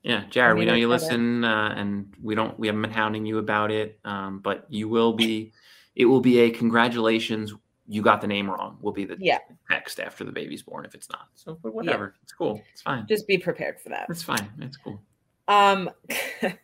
[0.03, 1.05] Yeah, Jared, we mean, know you better.
[1.05, 2.59] listen, uh, and we don't.
[2.59, 5.53] We haven't been hounding you about it, um, but you will be.
[5.97, 7.53] It will be a congratulations
[7.91, 9.39] you got the name wrong will be the Yeah.
[9.70, 11.28] text after the baby's born if it's not.
[11.34, 12.62] So, but whatever, it's cool.
[12.72, 13.07] It's fine.
[13.09, 14.07] Just be prepared for that.
[14.11, 14.47] It's fine.
[14.61, 15.01] It's cool.
[15.49, 15.89] Um,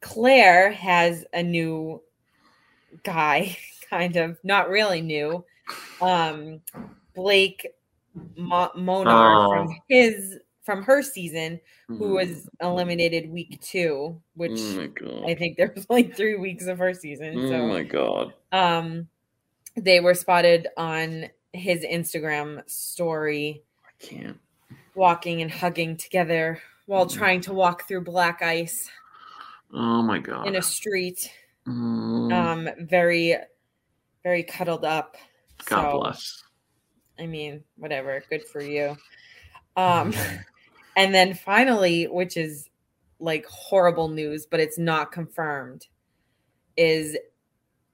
[0.00, 2.02] Clare has a new
[3.02, 3.56] guy,
[3.90, 5.44] kind of not really new.
[6.00, 6.60] Um,
[7.14, 7.66] Blake
[8.36, 9.52] Mo- Monar Oh.
[9.52, 12.66] from his from her season, who was Mm-hmm.
[12.66, 14.60] eliminated week two, which
[15.04, 15.24] Oh.
[15.26, 17.38] I think there was like three weeks of her season.
[17.52, 18.34] oh my god.
[18.52, 19.08] um,
[19.76, 24.38] they were spotted on his Instagram story I can't.
[24.94, 27.14] walking and hugging together while Mm.
[27.14, 28.88] trying to walk through black ice
[29.72, 30.46] Oh my god.
[30.46, 31.32] in a street.
[31.70, 33.36] Mm, Um, very,
[34.22, 35.16] very cuddled up.
[35.66, 36.42] god so, bless.
[37.18, 38.22] I mean, whatever.
[38.30, 38.96] Good for you.
[39.76, 40.12] Um,
[40.96, 42.68] and then finally, which is
[43.18, 45.86] like horrible news, but it's not confirmed,
[46.76, 47.16] is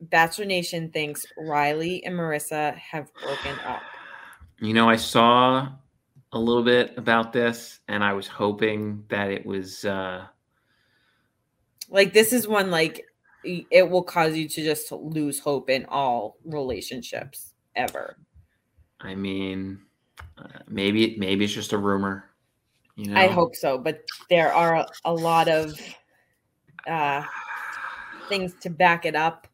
[0.00, 3.82] Bachelor Nation thinks Riley and Maurissa have broken up.
[4.60, 5.68] You know, I saw
[6.32, 9.84] a little bit about this, and I was hoping that it was.
[9.84, 10.26] uh
[11.88, 13.04] Like this is one like
[13.70, 18.16] it will cause you to just lose hope in all relationships ever.
[19.00, 19.80] I mean,
[20.38, 22.30] uh, maybe maybe it's just a rumor.
[22.96, 25.74] You know, I hope so, but there are a, a lot of
[26.86, 27.22] uh
[28.28, 29.46] things to back it up.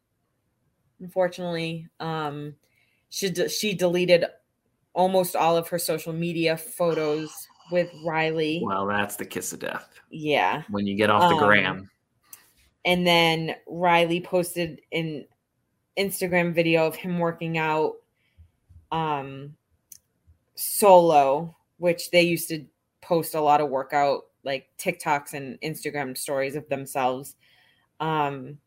[0.99, 2.55] Unfortunately, um
[3.09, 4.25] she de- she deleted
[4.93, 7.31] almost all of her social media photos
[7.71, 8.61] with Riley.
[8.63, 10.63] Well, that's the kiss of death Yeah.
[10.69, 11.89] when you get off the Um, gram.
[12.85, 15.25] And then Riley posted an
[15.97, 17.95] Instagram video of him working out
[18.91, 19.55] um
[20.55, 22.65] solo, which they used to
[23.01, 27.35] post a lot of workout like TikToks and Instagram stories of themselves
[27.99, 28.57] um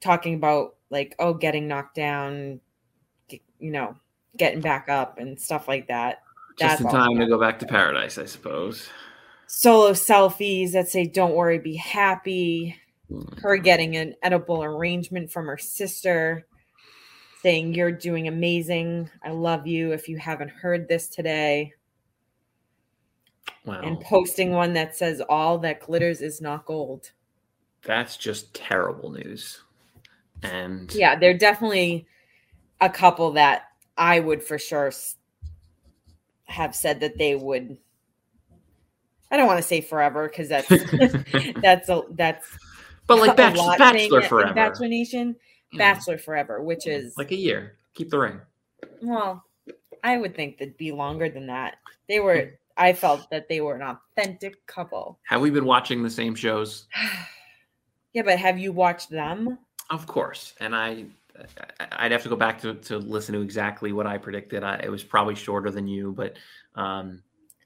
[0.00, 2.60] talking about like oh getting knocked down
[3.30, 3.94] you know
[4.36, 6.22] getting back up and stuff like that.
[6.58, 8.88] Just in time to go back to paradise, I suppose.
[9.46, 12.76] solo selfies that say don't worry be happy
[13.12, 13.40] Mm.
[13.40, 16.46] her getting an edible arrangement from her sister
[17.42, 19.10] saying you're doing amazing.
[19.22, 21.72] I love you if you haven't heard this today.
[23.64, 27.10] Wow, and posting one that says all that glitters is not gold.
[27.84, 29.60] That's just terrible news.
[30.42, 32.06] And yeah they're definitely
[32.80, 34.92] a couple that i would for sure
[36.46, 37.76] have said that they would
[39.30, 40.68] i don't want to say forever because that's
[41.62, 42.46] that's a that's
[43.06, 45.36] but like a bach- lot Bachelor it forever, bachelor nation
[45.72, 45.78] Yeah.
[45.94, 47.76] bachelor forever which is like a year.
[47.94, 48.40] Keep the ring.
[49.02, 49.44] Well,
[50.02, 51.76] I would think that'd be longer than that.
[52.08, 52.58] They were.
[52.78, 55.18] I felt that they were an authentic couple.
[55.24, 56.86] Have we been watching the same shows?
[58.14, 59.58] yeah, but have you watched them?
[59.90, 61.04] Of course, and I,
[61.78, 64.62] I- I'd have to go back to, to listen to exactly what I predicted.
[64.64, 66.38] I, it was probably shorter than you, but
[66.74, 67.22] um,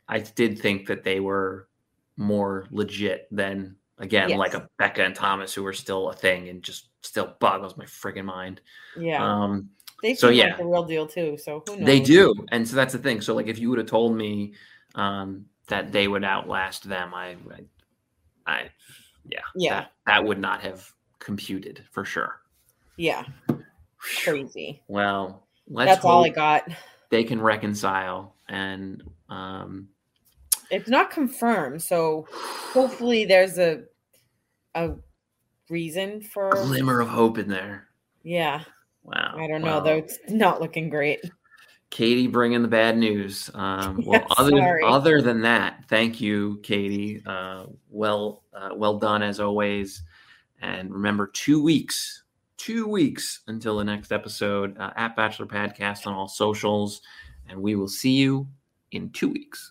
[0.08, 1.68] I did think that they were
[2.16, 4.38] more legit than again, Yes.
[4.38, 7.84] like a Becca and Thomas, who are still a thing and just still boggles my
[7.84, 8.60] friggin' mind.
[8.98, 9.70] Yeah, Um,
[10.02, 10.48] they so yeah.
[10.48, 11.38] like the real deal too.
[11.38, 11.86] So who knows?
[11.86, 13.20] they do, and so that's the thing.
[13.20, 14.54] So like, if you would have told me
[14.94, 17.60] um, that they would outlast them, I, I,
[18.46, 18.70] I
[19.28, 19.70] yeah, Yeah.
[19.74, 22.40] that, that would not have computed for sure.
[22.96, 23.24] Yeah,
[23.98, 24.82] crazy.
[24.88, 26.68] Well, let's That's all I got.
[27.10, 29.88] they can reconcile and um
[30.70, 33.82] It's not confirmed, so hopefully there's a
[34.74, 34.90] a
[35.70, 36.50] reason for.
[36.50, 37.88] glimmer of hope in there.
[38.22, 38.62] Yeah,
[39.04, 39.36] Wow.
[39.38, 39.96] I don't know though.
[39.98, 41.20] It's not looking great.
[41.90, 43.48] Katie bringing the bad news.
[43.54, 44.82] Um, well, Yeah, other sorry.
[44.84, 47.22] other than that, thank you, Katie.
[47.24, 50.02] Uh, well, uh, well done as always.
[50.60, 52.24] And remember, two weeks,
[52.56, 57.02] two weeks until the next episode uh, at Bachelor Podcast on all socials,
[57.48, 58.48] and we will see you
[58.90, 59.70] in two weeks.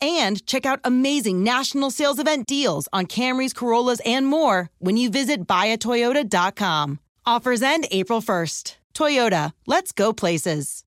[0.00, 5.10] and check out amazing national sales event deals on Camrys, Corollas, and more when you
[5.10, 6.98] visit buyatoyota.com.
[7.26, 8.76] Offers end April 1st.
[8.94, 10.84] Toyota, let's go places.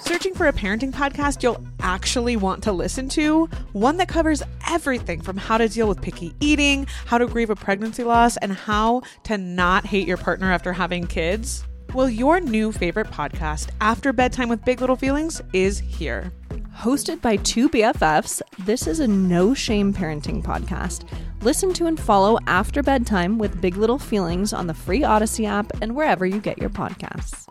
[0.00, 3.46] Searching for a parenting podcast you'll actually want to listen to?
[3.72, 7.56] One that covers everything from how to deal with picky eating, how to grieve a
[7.56, 11.64] pregnancy loss, and how to not hate your partner after having kids?
[11.94, 16.32] Well, your new favorite podcast, After Bedtime with Big Little Feelings, is here.
[16.76, 21.04] Hosted by two BFFs, this is a no shame parenting podcast.
[21.42, 25.70] Listen to and follow after bedtime with Big Little Feelings on the free Odyssey app
[25.80, 27.46] and wherever you get your podcasts.